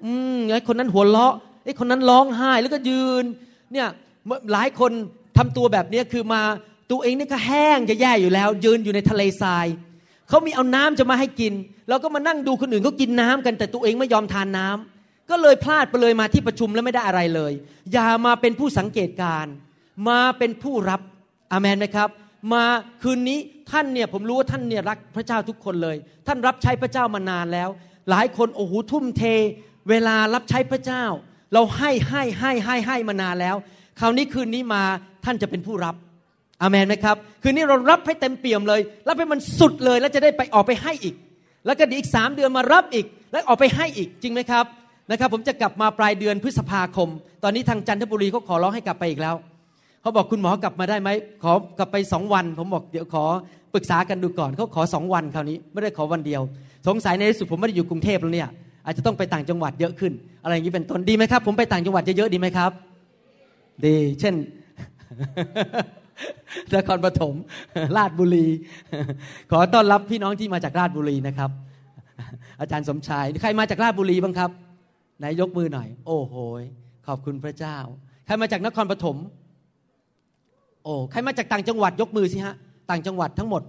[0.04, 3.24] อืมไอ้คนนั้นหัวเราะไอ้คนนั้นร้องไห้แล้วก็ยืน
[3.72, 3.88] เนี่ย
[4.52, 4.92] หลายคน
[5.36, 6.42] ทำตัวแบบนี้คือมา
[6.90, 9.66] ตัวเองนี่ก็แห้งจะแย่อยู่แล้ว ยืนอยู่ในทะเลทราย
[10.28, 11.52] เขามีเอาน้ำจะมาให้กิน
[11.88, 17.52] เราก็มานั่งดูคนอื่นเขากินน้ำกันแต่ตัวเองไม่ยอมทานน้ำก็เลยพลาดไปเลยมาที่ประชุมแล้วไม่ได้อะไรเลย
[17.92, 19.46] อย่ามาเป็นผู้สังเกตการ
[20.08, 21.00] มาเป็นผู้รับ
[21.52, 22.08] อามันไหมครับ
[22.52, 22.64] มา
[23.02, 23.38] คืนนี้
[23.70, 27.68] ท่านเนี่ยผมรู้ว่าท่านเนี่ยรักพระเจ้าทุกคนเลย ท่านรับใช้พระเจ้ามานานแล้ว
[28.10, 29.22] หลายคนโอ้โหทุ่มเท
[29.88, 31.04] เวลารับใช้พระเจ้า
[31.52, 33.56] เราให้ให้ให้ให้ให้มานานแล้ว
[34.00, 34.82] คราวนี้คืนนี้มา
[35.24, 35.94] ท่านจะเป็นผู้รับ
[36.60, 41.14] อามนไหมครับ คืนนี้เรารับให้เต็มเปี่ยมเลย รับให้มันสุดเลย แล้วจะได้ไปออกไปให้อีก
[41.66, 44.64] แล้วก็อีกสามเดือนมารับอีก แล้วออกไปให้อีก จริงไหมครับ
[45.10, 47.08] นะครับ ผมจะกลับมาปลายเดือนพฤษภาคม
[47.42, 49.34] ตอนนี้ทางจันทบุรีเขาขอร้องให้กลับไปอีกแล้ว
[50.02, 51.10] เขาบอกคุณหมอกลับมาได้ไหม
[51.42, 53.24] ขอกลับไปสองวัน ผมบอกเดี๋ยวขอ
[53.74, 56.42] ปรึกษากันดูก่อนเขาขอสองวันคราวนี้ไม่ได้ขอวันเดียว
[56.88, 58.48] สงสัยในที่สุดผมไม่ได้อยู่กรุงเทพแล้วเนี่ย
[58.86, 60.12] อาจจะต้องไปต่างจังหวัดเยอะขึ้น
[60.42, 62.70] อะไรอย่างนี้เป็นต้นดีไหมครับ ผมไปต่างจังหวัดเยอะๆดีไหมครับ
[63.84, 64.34] ดี เช่น
[66.76, 67.34] นครปฐม
[67.96, 68.46] ราชบุรี
[69.50, 71.50] ขอต้อนรับพี่น้องที่มาจากราชบุรีนะครับ
[72.60, 74.50] อาจารย์สมชาย ใครมาจากราชบุรีบ้างครับ
[75.18, 76.34] ไหนยกมือหน่อย โอ้โห
[77.06, 77.76] ขอบคุณพระเจ้า
[78.26, 79.16] ใครมาจากนครปฐม
[80.84, 82.54] โอ้ใครมาจากต่างจังหวัดยกมือสิฮะ
[82.90, 83.62] ต่างจังหวัดทั้งหมด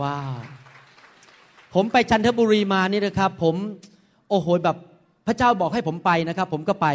[0.00, 0.36] ว้าว
[1.74, 3.54] ผมไปจันทบุรีมานี่นะครับ ผม
[4.30, 4.76] โอ้โหแบบ
[5.26, 6.86] พระเจ้าบอกให้ผมไปนะครับ ผมก็ไป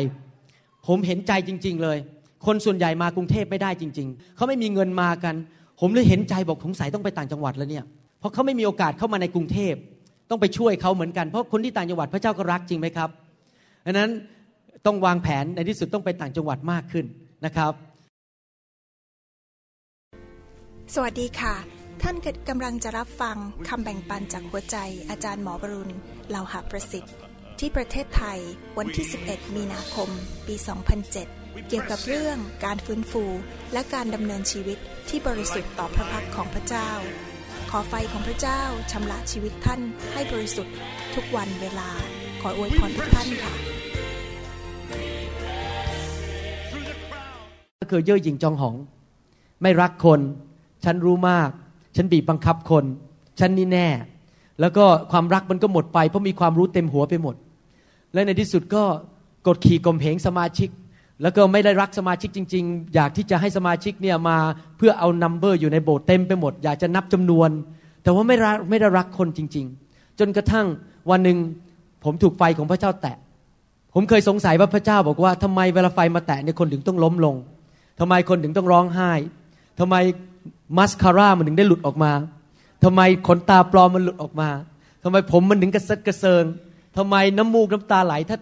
[0.87, 1.97] ผมเห็นใจจริง ๆ เลย
[2.45, 5.35] คนส่วนใหญ่มากรุงเทพไม่ได้จริง ๆ เขาไม่มีเงินมากัน
[5.79, 7.85] ผมเลยเห็นใจบอกสงสัยต้องไปต่างจังหวัดแล้วเนี่ย
[8.19, 9.73] เพราะเขาไม่มีโอกาสเข้ามาในกรุงเทพ
[10.29, 13.09] ต้องไปช่วยเขาเหมือนกัน เพราะคนที่ต่างจังหวัดพระเจ้าก็รักจริงไหมครับ
[13.85, 14.09] ดังนั้น
[14.85, 17.05] ต้องวางแผนในที่สุดต้องไปต่างจังหวัดมากขึ้น
[17.45, 17.73] นะครับ
[20.93, 21.55] สวัสดีค่ะ
[22.01, 22.15] ท่าน
[22.49, 24.77] กำลังจะรับฟังคำแบ่งปันจากหัวใจ
[25.09, 25.93] อาจารย์หมอบรุณ
[26.29, 27.13] เหล่าหาประสิทธิ์
[27.59, 28.39] ที่ประเทศไทย
[28.77, 30.09] วันที่ 11 มีนาคม
[30.47, 33.23] ปี 2007 เกี่ยวกับเรื่องการฟื้นฟู
[33.73, 34.77] และการดำเนินชีวิต
[35.09, 36.89] ที่บริสุทธิ์ต่อพระพักของพระเจ้า
[37.71, 38.61] ขอไฟของพระเจ้า
[38.91, 39.81] ชำระชีวิตท่าน
[40.13, 40.75] ให้บริสุทธิ์
[41.15, 41.89] ทุกวันเวลา
[42.41, 43.53] ขออวยพรทุกท่านค่ะ
[47.79, 48.75] ก็คือเย่อหยิ่งจองหอง
[49.61, 50.19] ไม่รักคน
[50.85, 51.49] ฉันรู้มาก
[51.95, 52.85] ฉันบีบบังคับคน
[53.39, 53.87] ฉันนี่แน่
[54.59, 57.35] แล้วก็ความรักมันก็หมดไปเพราะมีความรู้เต็มหัวไปหมด
[58.13, 58.83] และในที่สุดก็
[59.47, 60.69] กดขี่ข่มเหงสมาชิก
[61.21, 64.37] แล้วก็ไม่ได้รักสมาชิกจริง ๆ อยากที่จะให้สมาชิกเนี่ยมา
[64.77, 67.49] เพื่อเอานัมเบอร์อยู่ในโบสถ์เต็มไปหมด อยากจะนับจำนวน
[68.03, 70.65] แต่ว่าไม่รักไม่ได้รักคนจริง ๆ จนกระทั่ง
[71.09, 71.37] วันหนึ่ง
[72.03, 73.17] ผมถูกไฟของพระเจ้าแตะ
[73.93, 77.35] ผมเคยสงสัยว่าพระเจ้าบอกว่าทำไมเวลาไฟมาแตะเนี่ยคนถึงต้องล้มลง
[77.99, 79.11] ทำไมคนถึงต้องร้องไห้
[79.79, 79.95] ทำไม
[80.77, 82.11] มัสคาร่ามันถึงได้หลุดออกมา
[82.83, 84.49] ทำไมขนตาปลอมมันหลุดออกมา
[85.03, 86.43] ทำไมผมมันถึงกระเซิดกระเซิง
[86.97, 88.37] ทำไมน้ำมูกน้ำตาไหลถ้า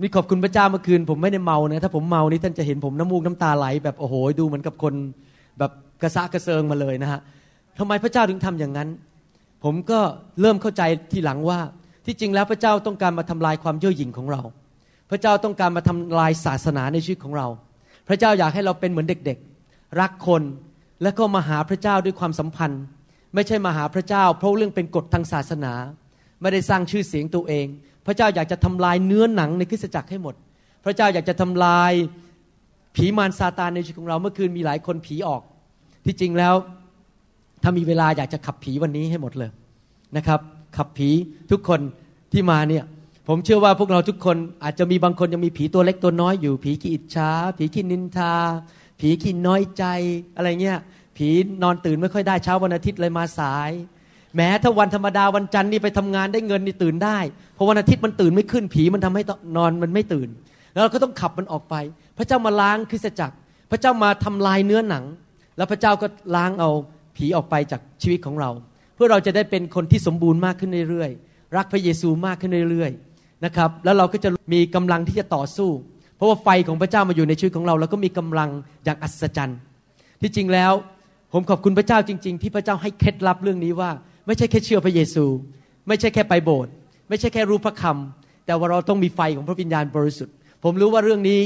[0.00, 4.94] นี่ขอบคุณพระเจ้าเมื่อคืน ผมไม่ได้เมานะถ้าผมเมานี่ท่านจะเห็นผมน้ำมูกน้ำตาไหลแบบโอ้โหดูเหมือนกับคน
[5.58, 5.70] แบบ
[6.02, 7.20] กระซะกระเซิงมาเลยนะฮะ
[7.78, 8.88] ทำไมพระเจ้าถึงทำอย่างนั้น
[9.64, 10.00] ผมก็
[10.40, 10.82] เริ่มเข้าใจ
[11.12, 11.58] ทีหลังว่า
[12.06, 14.40] ที่จริงแล้วพระเจ้าต้องการมาทำลายความเย่อหยิ่งของเรา
[15.10, 17.46] พระเจ้าต้องการมาทำลายศาสนาในชีวิตของเรา
[18.08, 20.42] พระเจ้าอยากให้เราเป็นเหมือนเด็กๆ รักคน
[21.02, 22.82] และก็มาหาพระเจ้าด้วยความสัมพันธ์
[23.34, 25.72] ไม่ใช่มาหาพระเจ้า เพราะเรื่องเป็นกฎทางศาสนา
[26.40, 27.66] ไม่ได้สร้างชื่อเสียงตัวเอง
[28.08, 30.34] พระเจ้าอยากจะทำลายเนื้อหนังในคริสตจักรให้หมด
[30.84, 31.92] พระเจ้าอยากจะทำลาย
[32.96, 35.42] ผีมารซาตานในชีวิตของเราเมื่อคืนมีหลายคนผีออก
[36.04, 36.54] ที่จริงแล้ว
[37.62, 39.50] ถ้ามีเวลาอยากจะขับผีวันนี้ให้หมดเลย
[40.16, 40.40] นะครับ
[40.76, 41.10] ขับผี
[41.50, 41.80] ทุกคน
[42.32, 42.84] ที่มาเนี่ย
[43.28, 48.34] ผมเชื่อว่าพวกเราทุกคนอาจจะมีบางคนยังมีผีตัวเล็กตัวน้อยอยู่ ผีขี้อิจฉาผีขี้นินทา
[49.00, 49.84] ผีขี้น้อยใจ
[50.36, 50.78] อะไรเงี้ย
[51.16, 51.28] ผี
[51.62, 53.70] นอนตื่นไม่ค่อยได้เช้าวันอาทิตย์เลยมาสาย
[54.36, 57.18] แม้ถ้าวันธรรมดาวันจันทร์นี่ไปทำงานได้เงินนี่ตื่นได้
[57.54, 59.22] เพราะวันอาทิตย์มันตื่นไม่ขึ้นผีมันทำให้
[59.56, 60.28] นอนมันไม่ตื่น
[60.72, 61.74] แล้วเราก็ต้องขับมันออกไป
[62.18, 63.36] พระเจ้ามาล้างคริสตจักร
[63.70, 65.04] พระเจ้ามาทำลายเนื้อหนัง
[65.56, 66.70] แล้วพระเจ้าก็ล้างเอา
[67.16, 68.50] ผีออกไปจากชีวิตของเรา
[68.94, 75.70] เพื่อเราจะได้เป็นคนที่สมบูรณ์มากขึ้นเรื่อยๆรักพระเยซูมากขึ้นเรื่อยๆนะครับแล้วเราก็จะมีกำลังที่จะต่อสู้
[76.16, 78.50] เพราะว่าไฟของพระเจ้ามาอยู่ในชีวิตของเรา แล้วก็มีกำลัง
[78.84, 79.58] อย่างอัศจรรย์
[80.20, 80.72] ที่จริงแล้ว
[81.32, 83.90] ผมขอบคุณพระเจ้าจริง ๆ ที่พระเจ้าให้เคล็ดลับเรื่องนี้ว่า
[84.28, 85.24] ไม่ใช่แค่เชื่อพระเยซู
[85.88, 86.72] ไม่ใช่แค่ไปโบสถ์
[87.08, 91.40] ไม่ใช่แค่รู้พระคำแต่ว่าเราต้องมีไฟของพระวิญญาณบริสุทธิ์ ผมรู้ว่าเรื่องนี้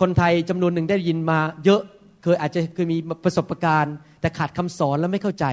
[0.00, 1.82] คนไทยจำนวนหนึ่งได้ยินมาเยอะ
[2.22, 5.44] เคยอาจจะเคยมีประสบการณ์ แต่ขาดคำสอนและไม่เข้าใจ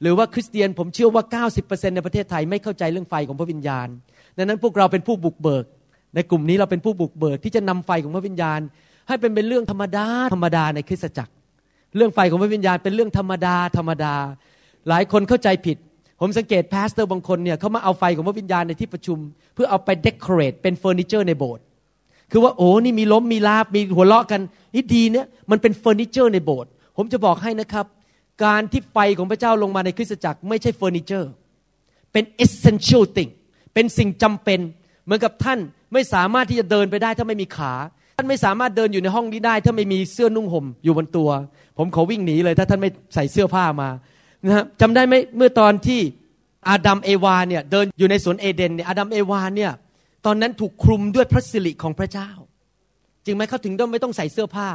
[0.00, 3.88] หรือว่าคริสเตียนผมเชื่อว่า 90%ในประเทศไทยไม่เข้าใจเรื่องไฟของพระวิญญาณ
[4.36, 5.64] ดังนั้นพวกเราเป็นผู้บุกเบิก
[6.14, 8.60] ในกลุ่มนี้เราเป็นผู้บุกเบิกที่จะนำไฟของพระวิญญาณ
[9.08, 11.32] ให้เป็นเป็นเรื่องธรรมดาธรรมดาในคริสตจักร
[11.96, 14.14] เรื่องไฟของพระวิญญาณเป็นเรื่องธรรมดาธรรมดา
[14.88, 15.76] หลายคนเข้าใจผิด
[16.26, 19.18] ผมสังเกต pastor บางคนเนี่ยเขามาเอาไฟของพระวิญญาณในที่ประชุม
[19.54, 21.64] เพื่อเอาไป decorate เป็นเฟอร์นิเจอร์ในโบสถ์
[22.30, 24.40] คือว่าโอ้นี่มีล้มมีราบมีหัวเราะกัน
[24.74, 27.86] นี่ดีเนี่ยมันเป็นเฟอร์นิเจอร์ในโบสถ์ผมจะบอกให้นะครับ
[28.44, 31.30] การที่ไฟของพระเจ้าลงมาในคริสตจักรไม่ใช่เฟอร์นิเจอร์
[32.12, 33.30] เป็น essential thing
[33.74, 34.60] เป็นสิ่งจำเป็น
[35.04, 35.58] เหมือนกับท่าน
[35.92, 37.72] ไม่สามารถที่จะเดินไปได้ถ้าไม่มีขา
[38.16, 41.30] ท่านไม่สามารถเดินอยู่ในห้องนี้ได้ ถ้าไม่มีเสื้อนุ่งห่มอยู่บนตัว
[41.78, 43.88] ผมขอวิ่งหนีเลยถ้าท่านไม่ใส่เสื้อผ้ามา
[44.46, 46.00] นะจำได้ไหมเมื่อตอนที่
[46.68, 49.72] อาดัมเอวาเนี่ยเดินอยู่ในสวนเอเดนเนี่ยอาดัมเอวาเนี่ย
[50.26, 52.30] ตอนนั้นถูกคลุมด้วยพระสิริของพระเจ้า
[53.24, 54.68] จริงไหมเขาถึงต้องไม่ต้องใส่เสื้อผ้า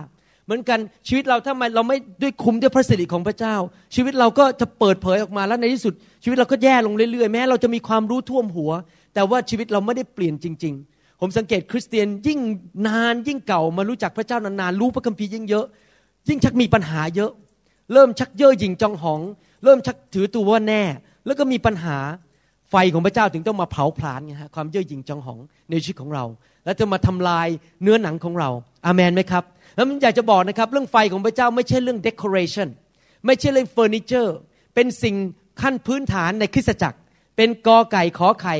[0.45, 3.55] เหมือนกันชีวิตเราถ้าไม่เราไม่ด้วยคุมด้วยพระสิริของพระเจ้า
[3.95, 8.71] ชีวิตเราก็จะเปิดเผยออกมาแล้วในที่สุด ชีวิตเราก็แย่ลงเรื่อยๆแม้เราจะมีความรู้ท่วมหัว
[9.13, 12.39] แต่ว่าชีวิตเราไม่ได้เปลี่ยนจริง ๆ ผมสังเกตคริสเตียนยิ่ง
[12.87, 15.65] นานยิ่งเก่ามารู้จักพระเจ้านานๆรู้พระคัมภีร์ยิ่งเยอะ
[16.29, 17.31] ยิ่งชักมีปัญหาเยอะ
[17.93, 19.21] เริ่มชักเย่อหยิ่งจองหอง
[19.63, 20.83] เริ่มชักถือตัวว่าแน่
[21.25, 21.97] แล้วก็มีปัญหา
[22.69, 26.25] ไฟของพระเจ้าถึงต้องมาเผาผลาญไงฮะความเย่อหยิ่งจองหองในชีวิตของเรา
[26.65, 27.47] แล้วจะมาทำลาย
[27.83, 28.49] เนื้อหนังของเรา
[28.85, 29.43] อาเมนไหมครับ
[29.75, 32.69] แล้วผมอยากจะบอกนะครับ เรื่องไฟของพระเจ้าไม่ใช่เรื่อง decoration
[33.25, 34.37] ไม่ใช่เรื่องเฟอร์นิเจอร์
[34.75, 35.15] เป็นสิ่ง
[35.61, 36.97] ขั้นพื้นฐานในคริสตจักร
[37.37, 38.55] เป็นกอไก่ขอไข่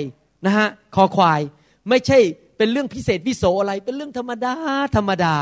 [0.45, 1.41] นะฮะคอควาย
[1.89, 2.17] ไม่ใช่
[2.57, 4.53] เป็นเรื่องพิเศษวิโสอะไร เป็นเรื่องธรรมดา
[4.95, 5.35] ธรรมดา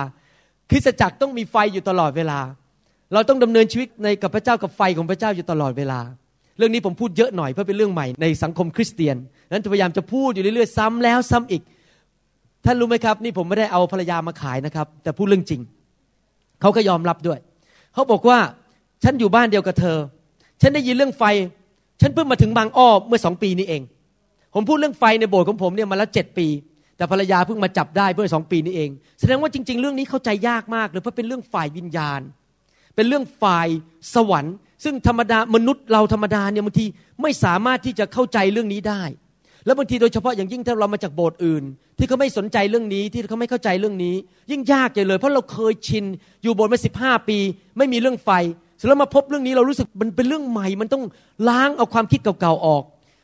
[0.69, 2.39] คริสตจักรต้องมีไฟอยู่ตลอดเวลา
[3.13, 5.99] เราต้องดำเนินชีวิตในกับพระเจ้ากับไฟของพระเจ้าอยู่ตลอดเวลา
[6.57, 9.15] เรื่องนี้ผมพูดเยอะหน่อยเพราะเป็นเรื่องใหม่ในสังคมคริสเตียน
[9.51, 11.61] นั้นพยายามจะพูดอยู่เรื่อยๆซ้ำแล้วซ้ำอีก
[12.65, 15.61] ท่านรู้ไหมครับ นี่ผมไม่ได้เอาภรรยามาขายนะครับ แต่พูดเรื่องจริง
[16.61, 17.39] เขาก็ยอมรับด้วย
[17.93, 18.37] เขาบอกว่า
[19.03, 19.97] ฉันอยู่บ้านเดียวกับเธอ
[20.61, 21.23] ฉันได้ยินเรื่องไฟ
[22.01, 23.81] ฉันเพิ่งมาถึงบางอ้อเมื่อสองปีนี้เอง
[24.53, 26.47] ผมพูดเรื่องไฟในโบสถ์ของผมเนี่ยมาแล้วเจ็ดปี
[26.97, 28.89] แต่ภรรยาเพิ่งมาจับได้เมื่อสองปีนี้เอง
[29.19, 32.21] แสดงว่าจริง ๆ เรื่องนี้เข้าใจยากมากเลยเพราะเป็นเรื่องฝ่ายวิญญาณ
[32.97, 33.67] เป็นเรื่องฝ่าย
[34.15, 36.85] สวรรค์ ซึ่งธรรมดามนุษย์เราธรรมดาเนี่ยบางที
[37.21, 39.03] ไม่สามารถที่จะเข้าใจเรื่องนี้ได้
[39.65, 41.63] แล้วบางทีโดยเฉพาะอย่างยิ่งถ้าเรามาจากโบสถ์อื่น
[41.97, 44.15] ที่เขาไม่สนใจเรื่องนี้ที่เขาไม่เข้าใจเรื่องนี้
[44.51, 46.05] ยิ่งยากใหญ่เลย เพราะเราเคยชิน
[46.43, 47.37] อยู่โบสถ์มาสิบห้าปี
[47.77, 48.29] ไม่มีเรื่องไฟ
[48.77, 51.03] เสร็จแล้วมาพบเรื่องนี้เรารู้สึกมันเป็นเรื่องใหม่ มันต้อง
[51.49, 52.83] ล้างเอาความคิดเก่าๆออก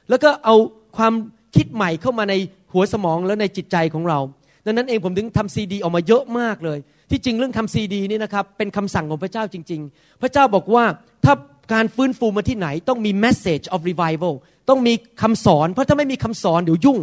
[0.10, 0.56] แล้วก็เอา
[0.98, 1.14] ความ
[1.56, 2.34] คิดใหม่เข้ามาใน
[2.74, 4.20] หัวสมองแล้วในจิตใจของเรา
[4.66, 6.80] ดังนั้นเองผมถึงทำซีดีออกมาเยอะมากเลย
[7.14, 10.84] ที่จริงเรื่องทำซีดีนี่นะครับเป็นคำสั่งของพระเจ้าจริง ๆ พระเจ้าบอกว่า
[11.26, 11.34] ถ้า
[11.74, 14.34] การฟื้นฟูมาที่ไหน ต้องมี message of revival
[14.70, 17.00] ต้องมีคำสอน เพราะถ้าไม่มีคำสอนเดี๋ยวยุ่ง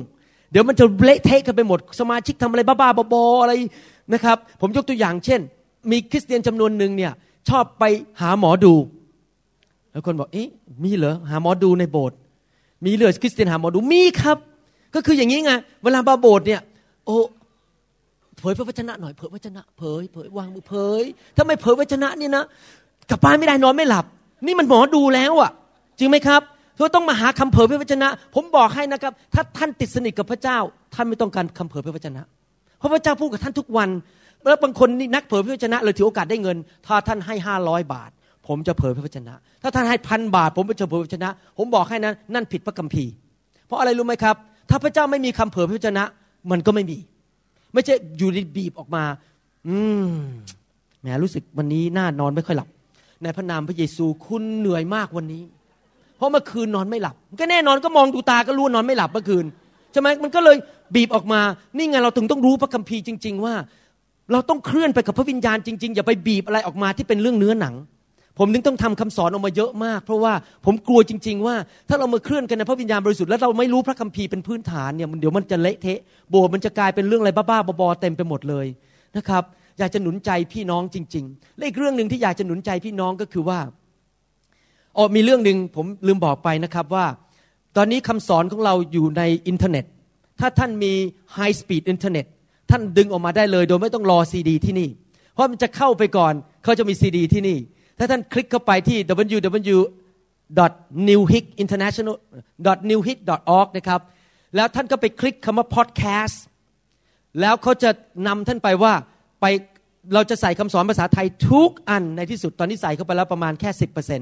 [0.50, 3.52] เดี๋ยวมันจะเละเทะกันไปหมด สมาชิกทำอะไรบ้าๆบอๆอะไร
[4.14, 5.40] นะครับ ผมยกตัวอย่างเช่น
[5.90, 7.12] มีคริสเตียนจำนวนหนึ่งเนี่ย
[7.48, 7.84] ชอบไป
[8.20, 8.74] หาหมอดู
[9.90, 10.48] แล้วคนบอกเอ๊ะ
[10.84, 12.16] มีเหรอหาหมอดูในโบสถ์
[12.84, 14.38] มีเหรอคริสเตียนหาหมอดูมีครับ
[14.94, 15.52] ก็คืออย่างนี้ไง
[15.84, 16.60] เวลามาโบสถ์เนี่ย
[17.06, 17.16] โอ้
[18.40, 21.02] เผยพระวจนะหน่อยเผยพระวจนะเผยเผยวางมือเผย
[21.36, 22.44] ถ้าไม่เผยวจนะเนี่ยนะ
[23.10, 24.04] กลับบ้านไม่ได้นอนไม่หลับ
[24.46, 25.50] นี่มันหมอดูแล้วอะ
[25.98, 26.42] จริงไหมครับ
[26.76, 30.58] เธอต้องมาหาคำเผยพระวจนะ ผมบอกให้นะครับ ถ้าท่านติดสนิทกับพระเจ้า
[30.94, 32.22] ท่านไม่ต้องการคำเผยพระวจนะ
[32.78, 33.88] เพราะพระเจ้าพูดกับท่านทุกวัน
[34.48, 38.10] แล้วบางคนนี่นักเผยพระวจนะเลยถือโอกาสได้เงิน ถ้าท่านให้ห้าร้อยบาท
[38.48, 43.12] ผมจะเผยพระวจนะ ถ้าท่านให้พันบาท ผมจะเผยพระวจนะ ผมบอกให้นะนั่นผิดพระคัมภีร์
[43.66, 44.36] เพราะอะไรรู้ไหมครับ
[44.70, 46.04] ถ้าพระเจ้าไม่มีคำเผยพระวจนะ
[46.50, 46.98] มันก็ไม่มี
[47.74, 49.04] ไม่ใช่อยู่ดีบีบออกมา
[49.68, 50.08] อืม
[51.00, 52.68] แหมรู้สึกวันนี้น่านอนไม่ค่อยหลับ
[53.22, 55.42] ในพระนามพระเยซูคุณเหนื่อยมากวันนี้
[56.16, 59.44] เพราะเมื่อคืนนอนไม่หลับ ก็แน่นอนก็มองดูตาก็รู้นอนไม่หลับเมื่อคืน
[59.92, 60.56] ใช่ไหมมันก็เลย
[60.94, 61.40] บีบออกมา
[61.76, 63.54] นี่ไงเราถึงต้องรู้พระคัมภีร์จริง ๆ ว่า
[64.32, 67.74] เราต้องเคลื่อนไปกับพระวิญญาณจริง ๆ อย่าไปบีบอะไรออกมาที่เป็นเรื่องเนื้อหนัง
[68.42, 70.32] ผมถึงต้องทำคำสอนออกมาเยอะมาก เพราะว่า
[70.66, 71.56] ผมกลัวจริง ๆ ว่า
[71.88, 75.98] ถ้าเรามาเคลื่อนกันในพระวิญญาณบริสุทธิ์แล้วเราไม่รู้พระคัมภีร์เป็นพื้นฐานเนี่ยเดี๋ยวมันจะเละเทะ
[76.30, 78.66] โบสถ์มันจะกลายเป็นเรื่องอะไรบ้าๆบอๆเต็มไปหมดเลย
[79.16, 79.42] นะครับ
[79.78, 83.58] อยากจะหนุนใจพี่น้องจริง ๆ และอีกเรื่องหนึ่งที่อยากจะหนุนใจพี่น้องก็คือว่า
[84.96, 87.06] อ๋อมีเรื่องหนึ่งผมลืมบอกไปนะครับว่า
[87.76, 89.84] ตอนนี้คำสอนของเราอยู่ในอินเทอร์เน็ต
[90.40, 90.92] ถ้าท่านมี
[91.34, 92.26] high speed อินเทอร์เน็ต
[92.70, 94.88] ท่านดึงออกมาได้เลย โดยไม่ต้องรอซีดี ที่นี่
[95.32, 97.58] เพราะมันจะเข้าไปก่อนเขาจะมีซีดี ที่นี่
[98.00, 98.98] ถ้าท่านคลิกเข้าไปที่
[99.36, 99.78] www
[101.08, 102.16] newheek international
[102.90, 103.18] newheek
[103.58, 104.00] org นะครับ
[104.56, 106.36] แล้วท่านก็ไปคลิกคำว่า podcast
[107.40, 107.90] แล้วเขาจะ
[108.26, 108.92] นำท่านไปว่า
[109.40, 109.46] ไป
[110.14, 114.20] เราจะใส่คำสอนภาษาไทยทุกอันในที่สุดตอนนี้ใส่เข้าไปแล้วประมาณแค่สิบเปอร์เซ็น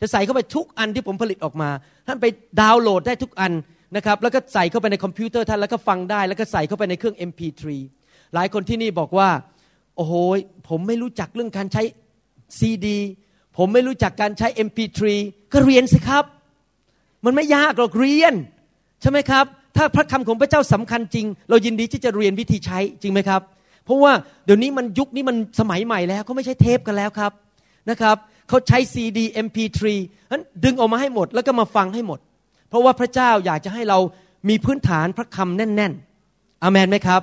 [0.00, 1.70] จะใส่เข้าไปทุกอันที่ผมผลิตออกมา
[2.06, 2.26] ท่านไป
[2.60, 3.52] ดาวน์โหลดได้ทุกอัน
[3.96, 7.62] นะครับแล้วก็ใส่เข้าไปในคอมพิวเตอร์ท่านแล้วก็ฟังได้ แล้วก็ใส่เข้าไปในเครื่อง MP3
[8.34, 9.28] หลายคนที่นี่บอกว่า
[9.96, 10.12] โอ้โห
[10.68, 11.82] ผมไม่รู้จักเรื่องการใช้
[12.58, 12.98] ซีดี
[13.56, 15.00] ผมไม่รู้จักการใช้ MP3
[15.52, 16.24] ก็เรียนสิครับ
[17.24, 18.34] มันไม่ยากหรอกเรียน
[19.00, 19.44] ใช่ไหมครับ
[19.76, 23.40] ถ้าพระคำของพระเจ้าสำคัญจริง เรายินดีที่จะเรียนวิธีใช้จริงไหมครับ
[23.84, 24.12] เพราะว่า
[24.44, 27.32] เดี๋ยวนี้มันยุคนี้มันสมัยใหม่แล้วเขาไม่ใช่เทปกันแล้วครับ
[27.90, 28.16] นะครับ
[28.48, 29.80] เขาใช้ซีดี MP3
[30.30, 32.18] นั้นดึงออกมาให้หมดแล้วก็มาฟังให้หมด
[32.68, 33.98] เพราะว่าพระเจ้าอยากจะให้เรา
[34.48, 35.92] มีพื้นฐานพระคำแน่น
[36.28, 37.22] ๆอเมนไหมครับ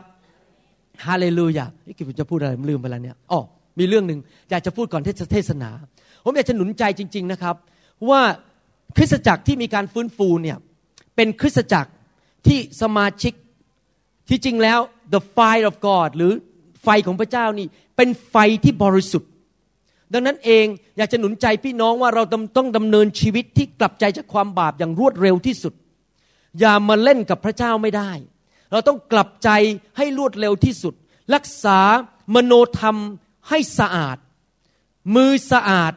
[1.06, 3.40] ฮาเลลูยาไอ้กิจจะพูดอะไรลืมไปแล้วเนี่ยอ๋อ
[3.80, 5.70] มีเรื่องหนึ่งอยากจะพูดก่อนเทศนา
[6.24, 7.56] ผมอยากจะหนุนใจจริง ๆนะครับ
[8.10, 8.22] ว่า
[8.98, 10.58] คริสตจักรที่มีการฟื้นฟูเนี่ย
[11.16, 11.92] เป็นคริสตจักร
[12.48, 13.34] ที่สมาชิก
[14.30, 14.80] ที่จริงแล้ว
[15.14, 16.34] the fire of God หรือ
[16.84, 19.30] ไฟของพระเจ้านี่เป็นไฟที่บริสุทธิ์
[20.14, 20.66] ดังนั้นเอง
[20.98, 22.24] อยากจะหนุนใจพี่น้องว่าเรา
[22.58, 25.74] ต้องดำเนินชีวิตที่กลับใจจากความบาปอย่างรวดเร็วที่สุด
[26.60, 28.12] อย่ามาเล่นกับพระเจ้าไม่ได้
[28.72, 29.50] เราต้องกลับใจ
[29.98, 30.94] ให้รวดเร็วที่สุด
[31.36, 31.80] รักษา
[32.36, 32.98] มโนธรรม
[33.50, 34.18] ให้สะอาด
[35.16, 35.94] มือสะอาด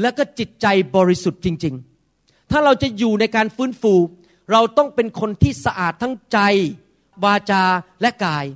[0.00, 1.74] และก็จิตใจบริสุทธิ์จริง
[2.12, 3.94] ๆ ถ้าเราจะอยู่ในการฟื้นฟู
[4.52, 6.38] เราต้องเป็นคนที่สะอาดทั้งใจ
[7.24, 7.64] วาจา
[8.02, 8.46] และกาย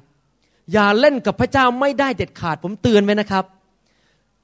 [0.72, 3.44] อย่าเล่นกับพระเจ้าไม่ได้เด็ดขาดผมเตือนไว้นะครับ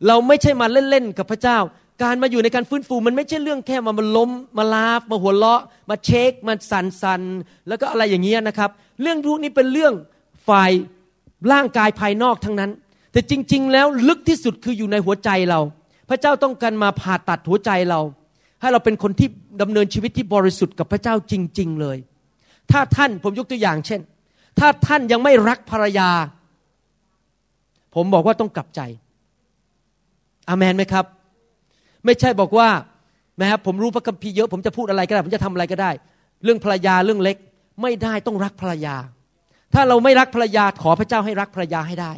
[0.07, 1.59] เราไม่ใช่มาเล่นๆกับพระเจ้า
[2.03, 7.23] การมาอยู่ในการฟื้นฟูมันไม่ใช่เรื่องแค่มามาล้มมาลาฟมาหัวเราะ มาเช็คมาสันสัน
[7.69, 8.71] แล้วก็อะไรอย่างเงี้ยนะครับ
[9.03, 9.95] เรื่องพวกนี้เป็นเรื่อง
[10.49, 10.71] ฝ่าย
[11.53, 12.71] ร่างกายภายนอกทั้งนั้น
[13.13, 15.61] แต่จริง ๆ แล้วลึกที่สุดคืออยู่ในหัวใจเรา
[16.09, 18.01] พระเจ้าต้องการมาผ่าตัดหัวใจเรา
[18.61, 19.29] ให้เราเป็นคนที่
[19.63, 21.99] ดำเนินชีวิตที่บริสุทธิ์กับพระเจ้าจริง ๆ เลย
[22.71, 24.01] ถ้าท่านผมยกตัวอย่างเช่น
[24.59, 26.11] ถ้าท่านยังไม่รักภรรยา
[27.95, 28.81] ผมบอกว่าต้องกลับใจ
[30.49, 31.05] อามนไหมครับ
[32.05, 32.69] ไม่ใช่บอกว่า
[33.41, 35.91] นะครับผมรู้พระคัมภีร์เยอะผมจะพูดอะไรก็ได้ ผมจะทำอะไรก็ได้
[36.45, 37.37] เรื่องภรรยาเรื่องเล็ก
[37.83, 38.97] ไม่ได้ต้องรักภรรยา
[39.75, 42.13] ถ้าเราไม่รักภรรยาขอพระเจ้าให้รักภรรยาให้ได้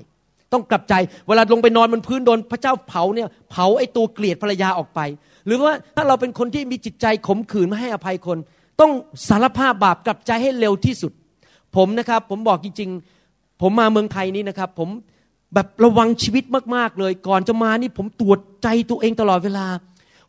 [0.54, 0.94] ต้องกลับใจ
[1.28, 5.00] เวลาลงไปนอนบนพื้นโดนพระเจ้าเผาเนี่ยเผาไอ้ตัวเกลียดภรรยาออกไป
[5.46, 8.38] หรือว่าถ้าเราเป็นคนที่มีจิตใจขมขื่นไม่ให้อภัยคน
[8.80, 8.92] ต้อง
[9.28, 11.12] สารภาพบาปกลับใจให้เร็วที่สุด
[11.76, 12.90] ผมนะครับผมบอกจริง
[13.26, 14.88] ๆ ผมมาเมืองไทยนี้นะครับ ผม
[15.54, 16.44] แบบระวังชีวิต
[16.76, 19.66] มากๆเลย ก่อนจะมานี่ผมตรวจใจตัวเองตลอดเวลา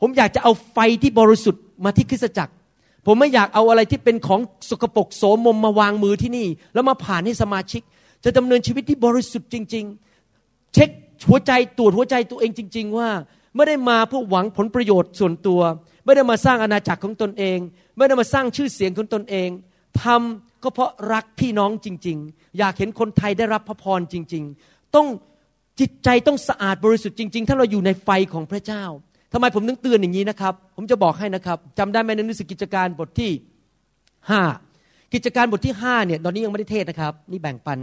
[0.01, 2.53] ผมอยากจะเอาไฟที่บริสุทธิ์มาที่คริสตจักร
[3.05, 7.81] ผมไม่อยากเอาอะไรที่เป็นของสกปรกโสมมมาวางมือที่นี่ แล้วมาผ่านให้สมาชิก
[8.23, 10.04] จะดำเนินชีวิตที่บริสุทธิ์จริงๆ
[10.75, 10.89] เช็ค
[11.29, 13.09] หัวใจตรวจหัวใจตัวเองจริง ๆ ว่า
[13.55, 15.61] ไม่ได้มาเพื่อหวังผลประโยชน์ส่วนตัว
[16.05, 17.57] ไม่ได้มาสร้างอาณาจักรของตนเอง
[17.97, 19.49] ไม่ได้มาสร้างชื่อเสียงของตนเอง
[20.03, 25.07] ทำก็เพราะรักพี่น้องจริง ๆ อยากเห็นคนไทยได้รับพระพรจริง ๆ ต้อง
[25.79, 28.83] จิตใจต้องสะอาดบริสุทธิ์จริง ๆ ถ้าเราอยู่ในไฟของพระเจ้า
[29.33, 33.31] ทำไมผมนึกเตือนอย่างนี้นะครับ ผมจะบอกให้นะครับจำได้ไหมในหนังสือกิจการบทที่
[34.29, 34.41] ห้า
[35.13, 37.79] กิจการบทที่ห้าเนี่ยตอนนี้ยังไม่ได้เทศนะครับ นี่แบ่งปัน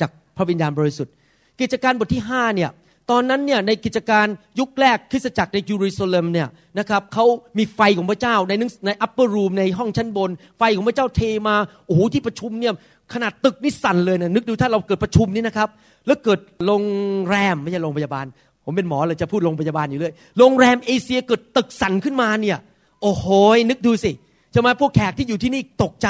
[0.00, 1.14] จากพระวิญญาณบริสุทธิ์
[1.60, 2.70] กิจการบทที่ห้าเนี่ย
[3.10, 4.26] ตอนนั้นเนี่ยในกิจการ
[4.60, 7.24] ยุคแรกคริสตจักรในเยรูซาเล็มเนี่ยนะครับเขา
[7.58, 11.54] มีไฟของพระเจ้าในนึงใน upper room ในห้องชั้นบน ไฟของพระเจ้าเทมา
[11.86, 12.72] โอ้โหที่ประชุมเนี่ย
[13.12, 15.68] ขนาดตึกนี่สั่นเลยนะนึกดูถ้าเราเกิดประชุมนี่นะครับ
[16.06, 16.84] แล้วเกิดโรง
[17.28, 18.26] แรมไม่ใช่โรงพยาบาล
[18.64, 22.58] ผมเป็นหมอเลยจะพูดโรงพยาบาลอยู่เลยโรงแรมเอเชียเกิดตึกสั่นขึ้นมาเนี่ย
[23.02, 23.26] โอ้โห
[23.70, 24.12] นึกดูสิ
[24.54, 26.08] จะมาพวกแขกที่อยู่ที่นี่ตกใจ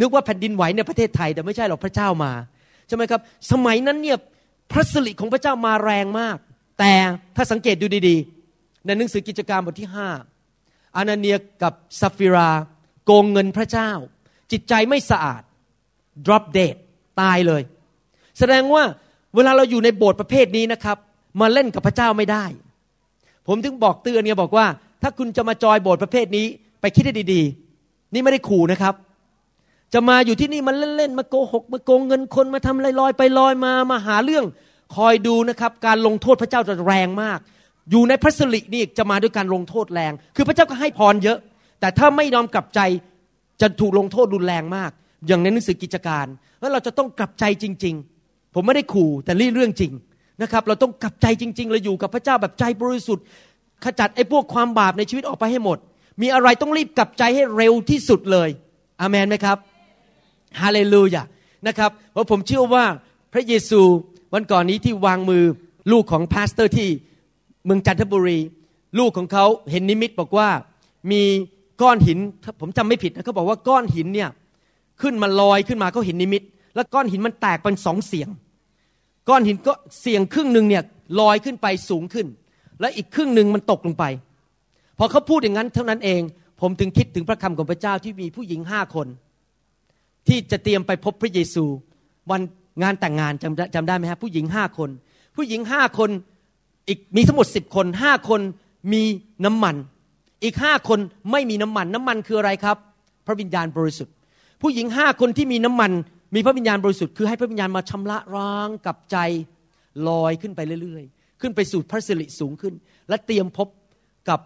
[0.00, 2.32] นึกว่าแผ่นดินไหวในประเทศไทยแต่ไม่ใช่หรอกพระเจ้ามา
[2.88, 4.16] ใช่ไหมครับสมัยนั้นเนี่ย
[4.72, 6.38] พระสิริของพระเจ้ามาแรงมาก
[6.78, 6.92] แต่
[7.36, 10.08] ถ้าสังเกตดูดีๆ ในหนังสือกิจการบทที่ห้า
[10.96, 12.50] อานาเนียกับสัปฟีรา
[13.04, 13.90] โกงเงินพระเจ้า
[14.52, 15.42] จิตใจไม่สะอาด
[16.26, 16.76] drop dead
[17.20, 17.62] ตายเลย
[18.38, 18.84] แสดงว่า
[19.34, 20.96] เวลาเราอยู่ในโบสถ์ประเภทนี้นะครับ
[21.40, 22.44] มาเล่นกับพระเจ้าไม่ได้
[23.46, 24.66] ผมถึงบอกเตือนเนี่ยบอกว่า
[25.02, 26.46] ถ้าคุณจะมาจอยโบสถ์ประเภทนี้
[26.80, 28.94] ไปคิดให้ดีๆ นี่ไม่ได้ขู่นะครับ
[29.94, 34.44] จะมาอยู่ที่นี่มันเล่นๆมาโกหกมาโกงเงินคนมาทำอะไรลอยไปลอยมามาหาเรื่อง
[34.96, 37.38] คอยดูนะครับ การลงโทษพระเจ้าจะแรงมาก
[37.90, 41.38] อยู่ในพระสิรินี่จะมาด้วยการลงโทษแรง คือพระเจ้าก็ให้พรเยอะ
[41.80, 42.80] แต่ถ้าไม่ยอมกลับใจ
[43.60, 44.90] จะถูกลงโทษรุนแรงมาก
[45.26, 46.26] อย่างในหนังสือกิจการ
[46.60, 49.92] แล้วเราจะต้องกลับใจจริง ๆ ผมไม่ได้ขู่แต่เรื่องจริง
[50.42, 53.24] นะครับ เราต้องกลับใจจริงๆเราอยู่กับพระเจ้าแบบใจบริสุทธิ์
[53.84, 55.78] ขจัดไอ้พวกความบาปในชีวิตออกไปให้หมด
[56.22, 58.48] มีอะไรต้องรีบกลับใจให้เร็วที่สุดเลย
[59.00, 59.56] อาเมนไหมครับ
[60.60, 61.22] ฮาเลลูยา
[61.66, 62.84] นะครับเพราะผมเชื่อว่า
[63.32, 63.80] พระเยซู
[64.34, 65.44] วันก่อนนี้ที่วางมือ
[65.92, 66.88] ลูกของ pastor ที่
[67.64, 68.38] เมืองจันทบุรี
[68.98, 70.48] ลูกของเขาเห็นนิมิตบอกว่า
[71.10, 71.22] มี
[71.82, 72.18] ก้อนหิน
[72.60, 74.30] ผมจำไม่ผิดนะเขาบอกว่าก้อนหินเนี่ย
[75.02, 76.42] ขึ้นมาลอยขึ้นมาเขาเห็นนิมิต
[76.74, 78.28] แล้วก้อนหินมันแตกเป็นสองเสียง
[79.28, 80.82] ก้อนหินก็เสียงครึ่งหนึ่งเนี่ย
[81.20, 82.26] ลอยขึ้นไปสูงขึ้น
[82.80, 84.04] และอีกครึ่งหนึ่งมันตกลงไป
[84.98, 86.20] พอเขาพูดอย่างนั้นเท่านั้นเอง
[86.60, 89.06] ผมถึงคิดถึงพระคำของพระเจ้าที่มีผู้หญิงห้าคน
[90.28, 91.64] ที่จะเตรียมไปพบพระเยซู
[92.30, 92.40] วัน
[92.82, 94.90] งานแต่งงานจำจำได้ไหมฮะผู้หญิงห้าคน
[95.36, 96.10] ผู้หญิงห้าคน
[96.88, 98.40] อีกมีทั้งหมดสิบคนห้าคน
[98.92, 99.02] มี
[99.44, 99.76] น้ำมัน
[100.44, 100.98] อีกห้าคน
[101.30, 102.76] ไม่มีน้ำมัน น้ำมันคืออะไรครับ
[103.26, 104.14] พระวิญญาณบริสุทธิ์
[104.62, 105.90] ผู้หญิงห้าคนที่มีน้ำมัน
[106.34, 109.16] มีพระวิญญาณบริสุทธิ์คือให้พระวิญญาณมาชำระล้างกับใจ
[110.08, 112.74] ลอยขึ้นไปเรื่อยๆ ขึ้นไปสู่พระสิริสูงขึ้น
[113.08, 113.68] และเตรียมพบ
[114.28, 114.40] กับ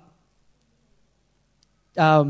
[1.99, 2.27] เอิ่ม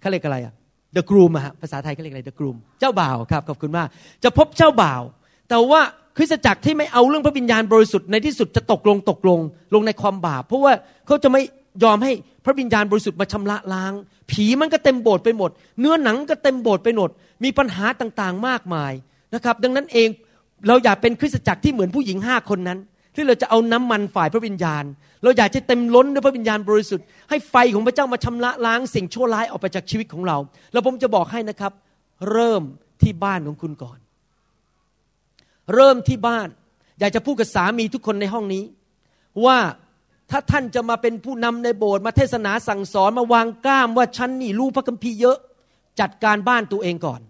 [0.00, 0.54] เขาเรียกอะไรอะ
[0.96, 3.88] the groom ฮะภาษาไทยเขาเรียกอะไร the groom เจ้าบ่าวครับขอบคุณมาก
[4.24, 5.02] จะพบเจ้าบ่าว
[5.48, 5.80] แต่ว่า
[6.16, 9.38] คริสตจักรที่ไม่เอาเรื่องพระวิญญาณบริสุทธิ์ในที่สุดจะตกลงตกลง
[9.74, 10.72] ลงในความบาป เพราะว่า
[11.06, 11.42] เขาจะไม่
[11.84, 12.12] ยอมให้
[12.44, 13.92] พระวิญญาณบริสุทธิ์มาชำระล้าง
[14.30, 17.10] ผีมันก็เต็มโบสถ์ไปหมด เนื้อหนังก็เต็มโบสถ์ไปหมด
[17.44, 18.92] มีปัญหาต่างๆมากมาย
[19.34, 20.08] นะครับ ดังนั้นเอง
[20.68, 22.78] เราอยากเป็นคริสตจักรที่เหมือนผู้หญิงห้าคนนั้น
[23.14, 24.84] ที่เราจะเอาน้ำมันฝ่ายพระวิญญาณ
[25.22, 30.36] เราอยากจะเต็มล้นด้วยพระวิญญาณบริสุทธิ์ให้ไฟของพระเจ้ามาชำระล้างสิ่งชั่วร้ายออกไปจากชีวิตของเรา
[30.72, 31.72] แล้วผมจะบอกให้นะครับ
[32.30, 32.62] เริ่ม
[33.02, 33.98] ที่บ้านของคุณก่อน
[35.74, 36.48] เริ่มที่บ้าน
[37.00, 38.64] อยากจะพูดกับสามีทุกคนในห้องนี้
[39.44, 39.58] ว่า
[40.30, 45.38] ถ้าท่านจะมาเป็นผู้นำในโบสถ์มาเทศนาสั่งสอนมาวางกล้ามว่าฉันนี่รู้พระคัมภีร์เยอะ
[46.00, 47.20] จัดการบ้านตัวเองก่อน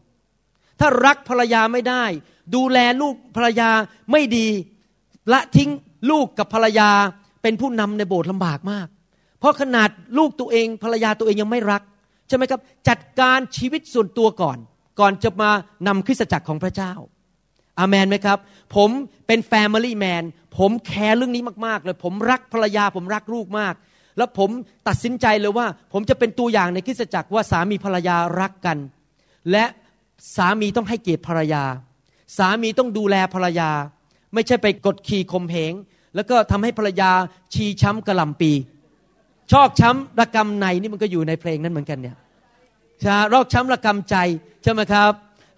[0.80, 2.04] ถ้ารักภรรยาไม่ได้
[2.54, 3.70] ดูแลลูกภรรยา
[4.12, 4.48] ไม่ดี
[5.32, 5.70] ละทิ้ง
[6.10, 6.90] ลูกกับภรรยา
[7.42, 8.86] เป็นผู้นำในโบสถ์ลำบากมาก
[9.38, 11.82] เพราะขนาดลูกตัวเองภรรยาตัวเองยังไม่รัก
[12.28, 14.58] ใช่ไหมครับ จัดการชีวิตส่วนตัวก่อน
[15.00, 15.50] ก่อนจะมา
[15.86, 16.92] นำคริสตจักรของพระเจ้า
[17.78, 18.38] อาเมนไหมครับ
[18.76, 18.90] ผม
[19.26, 20.24] เป็น family man
[20.58, 23.74] ผม care เรื่องนี้มาก ๆ เลย ผมรักภรรยาผมรักลูกมาก
[24.16, 24.50] แล้วผม
[24.88, 28.78] ตัดสินใจเลยว่า ผมจะเป็นตัวอย่างในคริสตจักรว่าสามีภรรยารักกัน
[29.50, 29.64] และ
[30.36, 31.64] สามีต้องให้เกียรติภรรยา
[32.38, 33.70] สามีต้องดูแลภรรยา
[34.34, 35.72] ไม่ใช่ไปกดขี่ข่มเหง
[36.14, 37.10] แล้วก็ทำให้ภรรยา
[37.54, 38.52] ชีช้ำกระลำปี
[39.52, 42.16] ชอกช้ำระกำในนี่มันก็อยู่ในเพลงนั้นเหมือนกันเนี่ย
[43.04, 44.16] ช่รอกช้ำระกำใจ
[44.62, 45.12] ใช่ไหมครับ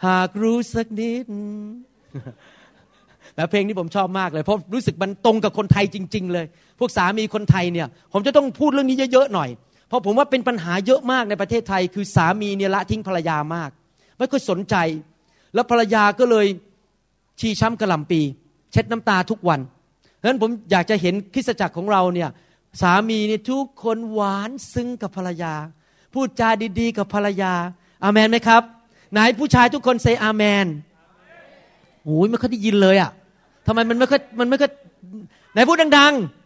[0.07, 1.27] หากรู้สักนิด
[3.37, 6.47] แล้วเพลงนี้ผมชอบมากเลยเพราะรู้สึกมันตรงกับคนไทยจริง ๆ เลย
[6.79, 9.49] พวกสามีคนไทยเนี่ยผมจะต้องพูดเรื่องนี้เยอะๆหน่อย
[9.89, 13.71] เพราะผมว่าเป็นปัญหาเยอะมากในประเทศไทย คือสามีเนี่ยละทิ้งภรรยามาก
[14.19, 14.77] ไม่ค่อยสนใจ
[15.55, 16.47] แล้วภรรยาก็เลย
[17.41, 18.21] ชีช้ำกระลำปี
[18.77, 19.61] ช็ดน้ำตาทุกวัน
[20.17, 22.31] เพราะฉะนั้นผมอยากจะเห็นคริสตจักรของเราเนี่ย
[22.81, 25.55] สามีเนี่ยทุกคนหวานซึ้งกับภรรยา
[26.13, 26.49] พูดจา
[26.81, 27.53] ดีๆ กับภรรยา
[28.05, 28.63] อาเมนไหมครับ
[29.13, 30.67] ไหนผู้ชายทุกคนเซอาเมน
[32.05, 33.11] โอ้ยไม่ค่อยได้ยินเลยอะ
[33.67, 34.71] ทำไมมันไม่ค่อยมันไม่ค่อย
[35.53, 36.37] ไหนพูดดังๆ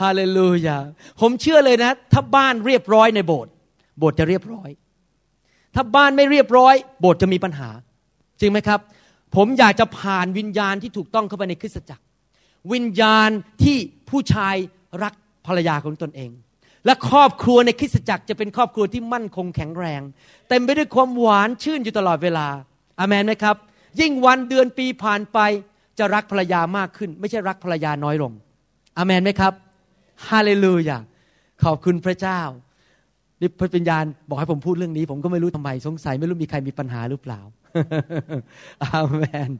[0.00, 0.78] ฮาเลลูยา
[1.20, 3.52] ผมเชื่อเลยนะ ถ้าบ้านเรียบร้อยในโบสถ์
[3.98, 4.68] โบสถ์จะเรียบร้อย
[5.74, 7.70] ถ้าบ้านไม่เรียบร้อย โบสถ์จะมีปัญหา
[8.40, 8.80] จริงไหมครับ
[9.36, 12.04] ผมอยากจะผ่านวิญญาณที่ถูกต้องเข้าไปในคริสตจักร
[12.72, 13.30] วิญญาณ
[13.62, 13.76] ที่
[14.10, 14.54] ผู้ชาย
[15.02, 15.14] รัก
[15.46, 16.30] ภรรยาของตนเอง
[16.86, 20.02] และครอบครัวในคริสตจักรจะเป็นครอบครัวที่มั่นคงแข็งแรง
[20.48, 22.46] เต็มไปด้วยความหวานชื่นอยู่ตลอดเวลา
[22.98, 23.56] อามันไหมครับ
[24.00, 25.38] ยิ่งวันเดือนปีผ่านไป
[25.98, 28.32] จะรักภรรยามากขึ้น ไม่ใช่รักภรรยาน้อยลง
[28.98, 29.52] อามันไหมครับ
[30.28, 30.98] ฮาเลลูยา
[31.62, 32.40] ขอบคุณพระเจ้า
[33.40, 37.40] นี่พระวิญญาณบอกให้ผมพูดเรื่องนี้ ผมก็ไม่รู้ทำไมสงสัยไม่รู้มีใครมีปัญหาหรือเปล่า
[38.82, 39.50] อาเมน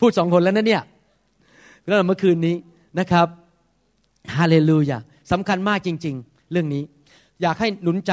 [0.00, 0.82] พูดสองคนแล้วนะเนี่ย
[1.86, 2.56] เรื่องเมื่อคืนนี้
[2.98, 3.26] นะครับ
[4.36, 4.98] ฮาเลลูยา
[5.32, 6.82] สำคัญมากจริง ๆ เรื่องนี้
[7.42, 8.12] อยากให้หนุนใจ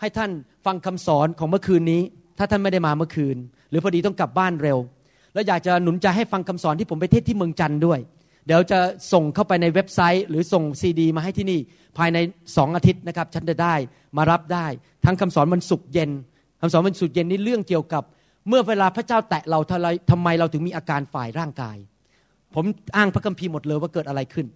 [0.00, 0.30] ให้ท่าน
[0.66, 2.02] ฟังคำสอนของเมื่อคืนนี้
[2.38, 3.36] ถ้าท่านไม่ได้มาเมื่อคืน
[3.70, 4.78] หรือพอดีต้องกลับบ้านเร็ว
[5.34, 7.98] แล้วอยากจะหนุนใจให้ฟังคำสอนที่ผมไปเทศที่เมืองจันทร์ด้วย
[8.46, 8.78] เดี๋ยวจะ
[9.12, 11.60] ส่งเข้าไปในเว็บไซต์ หรือส่งซีดี มาให้ที่นี่
[11.98, 12.18] ภายใน
[12.56, 13.74] สองอาทิตย์นะครับฉันจะได้
[14.16, 14.66] มารับได้
[15.04, 16.10] ทั้งคำสอนวันศุกเย็น
[16.60, 18.02] คำสอนวันศุกเย็นนี่เรื่องเกี่ยวกับ
[18.48, 19.58] เมื่อเวลาพระเจ้าแตะเรา
[20.10, 21.76] ทำไมเราถึงมีอาการฝ่ายร่างกาย
[22.54, 22.64] ผม
[22.96, 24.46] อ้างพระคัมภีร์หมดเลยว่าเกิดอะไรขึ้น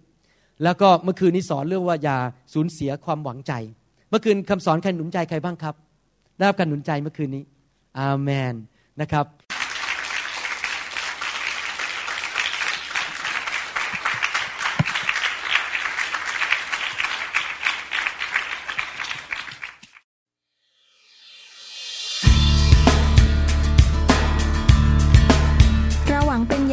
[0.63, 2.17] แล้วก็เมื่อคืนนี้สอนเรื่องว่าอย่า
[2.53, 3.53] สูญเสียความหวังใจ
[4.09, 5.75] เมื่อคืนคำสอนใครหนุนใจใครบ้างครับ
[6.37, 7.43] ได้รับการหนุนใจเมื่อคืนนี้
[7.99, 8.53] อาเมน
[9.01, 9.25] นะครับ